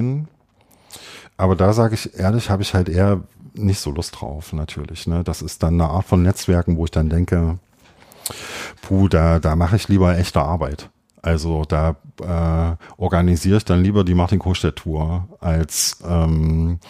Aber 1.37 1.57
da 1.57 1.73
sage 1.73 1.95
ich 1.95 2.19
ehrlich, 2.19 2.51
habe 2.51 2.63
ich 2.63 2.75
halt 2.75 2.89
eher 2.89 3.23
nicht 3.55 3.81
so 3.81 3.91
Lust 3.91 4.21
drauf, 4.21 4.53
natürlich. 4.53 5.07
Ne? 5.07 5.25
Das 5.25 5.43
ist 5.43 5.63
dann 5.63 5.75
eine 5.75 5.91
Art 5.91 6.07
von 6.07 6.23
Netzwerken, 6.23 6.77
wo 6.77 6.85
ich 6.85 6.91
dann 6.91 7.09
denke, 7.09 7.59
puh, 8.83 9.09
da, 9.09 9.39
da 9.39 9.57
mache 9.57 9.77
ich 9.77 9.89
lieber 9.89 10.17
echte 10.17 10.41
Arbeit. 10.41 10.91
Also 11.23 11.65
da 11.65 11.97
äh, 12.21 12.77
organisiere 13.01 13.57
ich 13.57 13.65
dann 13.65 13.83
lieber 13.83 14.05
die 14.05 14.15
Martin 14.15 14.39
Kostedt 14.39 14.77
Tour 14.77 15.27
als 15.41 15.97
ähm, 16.07 16.81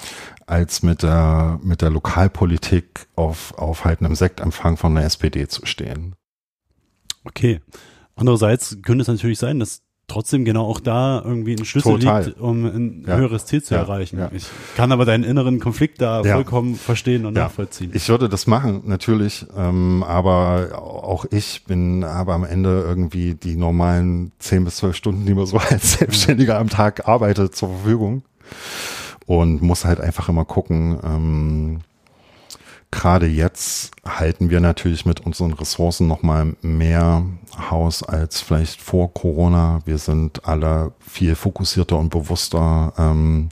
als 0.44 0.82
mit 0.82 1.04
der 1.04 1.60
mit 1.62 1.82
der 1.82 1.90
Lokalpolitik 1.90 3.06
auf 3.14 3.56
auf 3.56 3.84
halt 3.84 4.00
einem 4.00 4.16
Sektempfang 4.16 4.76
von 4.76 4.96
der 4.96 5.04
SPD 5.04 5.46
zu 5.46 5.64
stehen. 5.66 6.16
Okay. 7.22 7.60
Andererseits 8.16 8.78
könnte 8.82 9.02
es 9.02 9.08
natürlich 9.08 9.38
sein, 9.38 9.60
dass 9.60 9.82
trotzdem 10.06 10.44
genau 10.44 10.66
auch 10.66 10.80
da 10.80 11.22
irgendwie 11.24 11.54
ein 11.54 11.64
Schlüssel 11.64 11.98
Total. 11.98 12.24
liegt, 12.24 12.40
um 12.40 12.64
ein 12.64 13.04
ja. 13.06 13.16
höheres 13.16 13.46
Ziel 13.46 13.62
zu 13.62 13.74
ja. 13.74 13.80
erreichen. 13.80 14.18
Ja. 14.18 14.30
Ich 14.32 14.46
kann 14.76 14.92
aber 14.92 15.04
deinen 15.04 15.24
inneren 15.24 15.60
Konflikt 15.60 16.00
da 16.00 16.22
vollkommen 16.22 16.74
verstehen 16.74 17.26
und 17.26 17.34
nachvollziehen. 17.34 17.90
Ich 17.94 18.08
würde 18.08 18.28
das 18.28 18.46
machen, 18.46 18.82
natürlich, 18.86 19.46
ähm, 19.56 20.02
aber 20.06 20.78
auch 20.78 21.24
ich 21.30 21.64
bin 21.64 22.04
aber 22.04 22.34
am 22.34 22.44
Ende 22.44 22.84
irgendwie 22.86 23.34
die 23.34 23.56
normalen 23.56 24.32
zehn 24.38 24.64
bis 24.64 24.76
zwölf 24.76 24.96
Stunden, 24.96 25.26
die 25.26 25.34
man 25.34 25.46
so 25.46 25.58
als 25.70 25.94
Selbstständiger 25.94 26.58
am 26.58 26.68
Tag 26.68 27.08
arbeitet, 27.08 27.54
zur 27.56 27.70
Verfügung 27.70 28.22
und 29.26 29.62
muss 29.62 29.84
halt 29.84 30.00
einfach 30.00 30.28
immer 30.28 30.44
gucken, 30.44 30.98
ähm, 31.02 31.80
gerade 32.94 33.26
jetzt 33.26 33.90
halten 34.04 34.50
wir 34.50 34.61
natürlich 34.61 35.04
mit 35.04 35.20
unseren 35.20 35.52
Ressourcen 35.52 36.07
noch 36.07 36.22
mal 36.22 36.54
mehr 36.62 37.24
Haus 37.70 38.02
als 38.02 38.40
vielleicht 38.40 38.80
vor 38.80 39.12
Corona. 39.12 39.80
Wir 39.85 39.98
sind 39.98 40.46
alle 40.46 40.92
viel 41.00 41.35
fokussierter 41.35 41.98
und 41.98 42.11
bewusster, 42.11 42.92
ähm, 42.96 43.48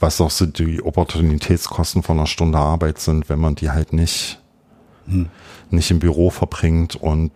was 0.00 0.20
auch 0.20 0.30
so 0.30 0.46
die 0.46 0.82
Opportunitätskosten 0.82 2.02
von 2.02 2.18
einer 2.18 2.26
Stunde 2.26 2.58
Arbeit 2.58 2.98
sind, 2.98 3.28
wenn 3.28 3.38
man 3.38 3.54
die 3.54 3.70
halt 3.70 3.92
nicht 3.92 4.40
hm. 5.06 5.28
Nicht 5.72 5.90
im 5.90 5.98
Büro 5.98 6.30
verbringt 6.30 6.96
und 6.96 7.30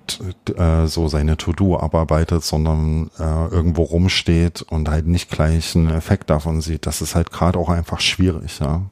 äh, 0.57 0.87
so 0.87 1.09
seine 1.09 1.37
To-Do 1.37 1.79
abarbeitet, 1.79 2.43
sondern 2.45 3.11
äh, 3.19 3.47
irgendwo 3.49 3.83
rumsteht 3.83 4.63
und 4.63 4.89
halt 4.89 5.07
nicht 5.07 5.31
gleich 5.31 5.77
einen 5.77 5.91
Effekt 5.91 6.31
davon 6.31 6.61
sieht. 6.61 6.87
Das 6.87 7.03
ist 7.03 7.15
halt 7.15 7.31
gerade 7.31 7.59
auch 7.59 7.69
einfach 7.69 8.01
schwierig. 8.01 8.59
Ja. 8.61 8.83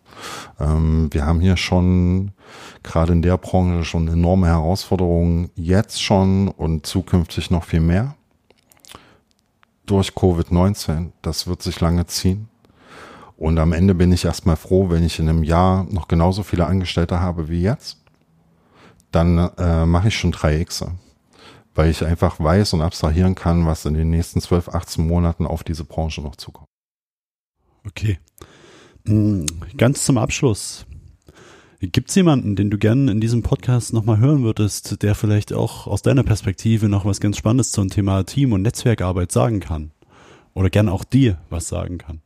Ähm, 0.61 1.09
wir 1.13 1.27
haben 1.27 1.41
hier 1.41 1.57
schon 1.57 2.33
gerade 2.83 3.13
in 3.13 3.23
der 3.23 3.39
Branche 3.39 3.85
schon 3.85 4.09
enorme 4.09 4.47
Herausforderungen 4.47 5.51
jetzt 5.55 6.03
schon 6.03 6.49
und 6.49 6.87
zukünftig 6.87 7.51
noch 7.51 7.65
viel 7.65 7.81
mehr 7.81 8.15
durch 9.87 10.11
Covid-19. 10.11 11.11
Das 11.23 11.47
wird 11.47 11.63
sich 11.63 11.81
lange 11.81 12.07
ziehen. 12.07 12.49
Und 13.37 13.59
am 13.59 13.73
Ende 13.73 13.95
bin 13.95 14.13
ich 14.13 14.25
erstmal 14.25 14.57
froh, 14.57 14.91
wenn 14.91 15.05
ich 15.05 15.19
in 15.19 15.29
einem 15.29 15.43
Jahr 15.43 15.85
noch 15.91 16.07
genauso 16.07 16.45
viele 16.45 16.67
Angestellte 16.67 17.19
habe 17.21 17.49
wie 17.49 17.63
jetzt. 17.63 18.02
Dann 19.13 19.39
äh, 19.39 19.87
mache 19.87 20.09
ich 20.09 20.17
schon 20.17 20.33
drei 20.33 20.61
X. 20.61 20.85
Weil 21.75 21.91
ich 21.91 22.05
einfach 22.05 22.39
weiß 22.39 22.75
und 22.75 22.83
abstrahieren 22.83 23.35
kann, 23.35 23.65
was 23.65 23.87
in 23.87 23.95
den 23.95 24.11
nächsten 24.11 24.41
12, 24.41 24.69
18 24.71 25.07
Monaten 25.07 25.47
auf 25.47 25.65
diese 25.65 25.85
Branche 25.85 26.21
noch 26.21 26.37
zukommt. 26.37 26.69
Okay. 27.87 28.19
Hm, 29.07 29.47
ganz 29.77 30.05
zum 30.05 30.19
Abschluss. 30.19 30.87
Gibt 31.81 32.11
es 32.11 32.15
jemanden, 32.15 32.55
den 32.55 32.71
du 32.71 32.79
gerne 32.79 33.11
in 33.11 33.21
diesem 33.21 33.43
Podcast 33.43 33.93
nochmal 33.93 34.19
hören 34.19 34.45
würdest, 34.45 35.03
der 35.03 35.17
vielleicht 35.17 35.53
auch 35.53 35.89
aus 35.89 36.03
deiner 36.03 36.23
Perspektive 36.23 36.89
noch 36.89 37.05
was 37.05 37.21
ganz 37.21 37.39
Spannendes 37.39 37.73
zum 37.73 37.89
Thema 37.89 38.23
Team- 38.23 38.53
und 38.53 38.63
Netzwerkarbeit 38.63 39.33
sagen 39.33 39.59
kann? 39.59 39.91
Oder 40.55 40.71
gerne 40.71 40.93
auch 40.93 41.03
dir 41.03 41.39
was 41.51 41.67
sagen 41.67 41.99
kann? 41.99 42.21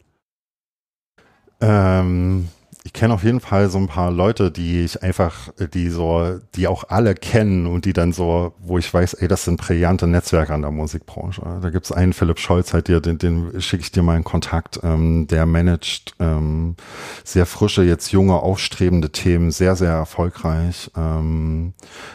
Ähm, 1.61 2.49
ich 2.87 2.93
kenne 2.93 3.15
auf 3.15 3.25
jeden 3.25 3.41
Fall 3.41 3.69
so 3.69 3.79
ein 3.79 3.89
paar 3.89 4.13
Leute, 4.13 4.53
die 4.53 4.85
ich 4.85 5.03
einfach, 5.03 5.49
die 5.75 5.89
so, 5.89 6.39
die 6.55 6.69
auch 6.69 6.85
alle 6.89 7.17
kennen 7.17 7.67
und 7.67 7.85
die 7.85 7.93
dann 7.93 8.13
so, 8.13 8.55
wo 8.61 8.79
ich 8.79 8.95
weiß, 8.95 9.15
ey, 9.15 9.27
das 9.27 9.45
sind 9.45 9.61
brillante 9.61 10.07
Netzwerke 10.07 10.55
an 10.55 10.63
der 10.63 10.71
Musikbranche. 10.71 11.43
Da 11.61 11.71
gibt's 11.71 11.91
einen 11.91 12.13
Philipp 12.13 12.39
Scholz 12.39 12.73
halt 12.73 12.87
dir, 12.87 13.01
den, 13.01 13.19
den 13.19 13.61
schicke 13.61 13.83
ich 13.83 13.91
dir 13.91 14.05
mal 14.05 14.17
in 14.17 14.23
Kontakt, 14.23 14.79
ähm, 14.85 15.27
der 15.27 15.47
managt 15.47 16.15
ähm, 16.21 16.77
sehr 17.25 17.45
frische, 17.45 17.83
jetzt 17.83 18.13
junge, 18.13 18.35
aufstrebende 18.35 19.11
Themen, 19.11 19.51
sehr, 19.51 19.75
sehr 19.75 19.91
erfolgreich. 19.91 20.89
Ähm, 20.97 21.75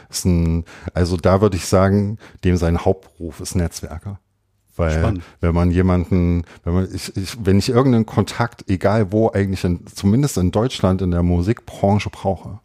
ist 0.09 0.23
ein, 0.23 0.63
also 0.93 1.17
da 1.17 1.41
würde 1.41 1.57
ich 1.57 1.65
sagen, 1.65 2.17
dem 2.45 2.55
sein 2.55 2.85
Hauptberuf 2.85 3.41
ist 3.41 3.55
Netzwerker. 3.55 4.21
Weil 4.75 4.99
Spannend. 4.99 5.23
wenn 5.41 5.53
man 5.53 5.71
jemanden, 5.71 6.43
wenn 6.63 6.73
man, 6.73 6.87
ich, 6.93 7.15
ich, 7.17 7.37
wenn 7.43 7.59
ich 7.59 7.69
irgendeinen 7.69 8.05
Kontakt, 8.05 8.69
egal 8.69 9.11
wo, 9.11 9.29
eigentlich 9.29 9.63
in, 9.63 9.85
zumindest 9.87 10.37
in 10.37 10.51
Deutschland 10.51 11.01
in 11.01 11.11
der 11.11 11.23
Musikbranche 11.23 12.09
brauche, 12.09 12.59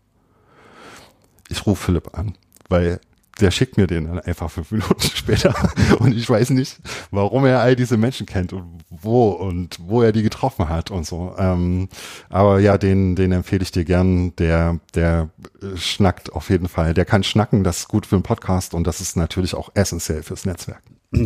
ich 1.48 1.66
rufe 1.66 1.84
Philipp 1.84 2.16
an, 2.16 2.36
weil 2.68 3.00
der 3.40 3.50
schickt 3.50 3.76
mir 3.76 3.86
den 3.86 4.06
dann 4.06 4.20
einfach 4.20 4.50
fünf 4.50 4.70
Minuten 4.72 5.02
später 5.02 5.54
und 5.98 6.14
ich 6.14 6.28
weiß 6.28 6.50
nicht, 6.50 6.78
warum 7.10 7.44
er 7.44 7.60
all 7.60 7.76
diese 7.76 7.96
Menschen 7.96 8.26
kennt 8.26 8.52
und 8.52 8.80
wo 8.88 9.30
und 9.30 9.78
wo 9.80 10.02
er 10.02 10.12
die 10.12 10.22
getroffen 10.22 10.68
hat 10.68 10.90
und 10.90 11.06
so. 11.06 11.34
Ähm, 11.38 11.88
aber 12.28 12.60
ja, 12.60 12.78
den, 12.78 13.14
den 13.14 13.32
empfehle 13.32 13.62
ich 13.62 13.72
dir 13.72 13.84
gern. 13.84 14.34
Der, 14.36 14.80
der 14.94 15.28
schnackt 15.76 16.32
auf 16.32 16.50
jeden 16.50 16.68
Fall. 16.68 16.94
Der 16.94 17.04
kann 17.04 17.24
schnacken, 17.24 17.64
das 17.64 17.80
ist 17.80 17.88
gut 17.88 18.06
für 18.06 18.16
einen 18.16 18.22
Podcast 18.22 18.74
und 18.74 18.86
das 18.86 19.00
ist 19.00 19.16
natürlich 19.16 19.54
auch 19.54 19.70
essentiell 19.74 20.22
fürs 20.22 20.46
Netzwerk. 20.46 20.82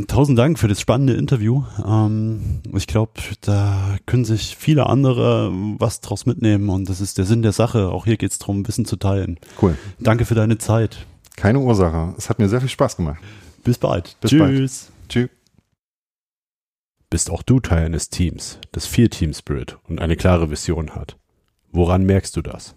Tausend 0.06 0.38
Dank 0.38 0.58
für 0.58 0.68
das 0.68 0.80
spannende 0.80 1.14
Interview. 1.14 1.64
Ähm, 1.84 2.60
ich 2.74 2.86
glaube, 2.86 3.12
da 3.40 3.96
können 4.06 4.24
sich 4.24 4.56
viele 4.56 4.86
andere 4.86 5.50
was 5.78 6.00
draus 6.00 6.26
mitnehmen 6.26 6.68
und 6.68 6.88
das 6.88 7.00
ist 7.00 7.18
der 7.18 7.24
Sinn 7.24 7.42
der 7.42 7.52
Sache. 7.52 7.88
Auch 7.88 8.04
hier 8.04 8.16
geht 8.16 8.30
es 8.30 8.38
darum, 8.38 8.66
Wissen 8.68 8.84
zu 8.84 8.96
teilen. 8.96 9.38
Cool. 9.60 9.76
Danke 9.98 10.26
für 10.26 10.34
deine 10.34 10.58
Zeit. 10.58 11.06
Keine 11.36 11.58
Ursache. 11.58 12.14
Es 12.16 12.30
hat 12.30 12.38
mir 12.38 12.48
sehr 12.48 12.60
viel 12.60 12.68
Spaß 12.68 12.96
gemacht. 12.96 13.20
Bis 13.64 13.78
bald. 13.78 14.16
Bis 14.20 14.30
Tschüss. 14.30 14.40
Bald. 14.40 15.08
Tschüss. 15.08 15.30
Bist 17.10 17.30
auch 17.30 17.42
du 17.42 17.58
Teil 17.58 17.86
eines 17.86 18.10
Teams, 18.10 18.58
das 18.70 18.86
viel 18.86 19.08
Team 19.08 19.32
Spirit 19.32 19.78
und 19.88 20.00
eine 20.00 20.16
klare 20.16 20.50
Vision 20.50 20.94
hat? 20.94 21.16
Woran 21.72 22.04
merkst 22.04 22.36
du 22.36 22.42
das? 22.42 22.76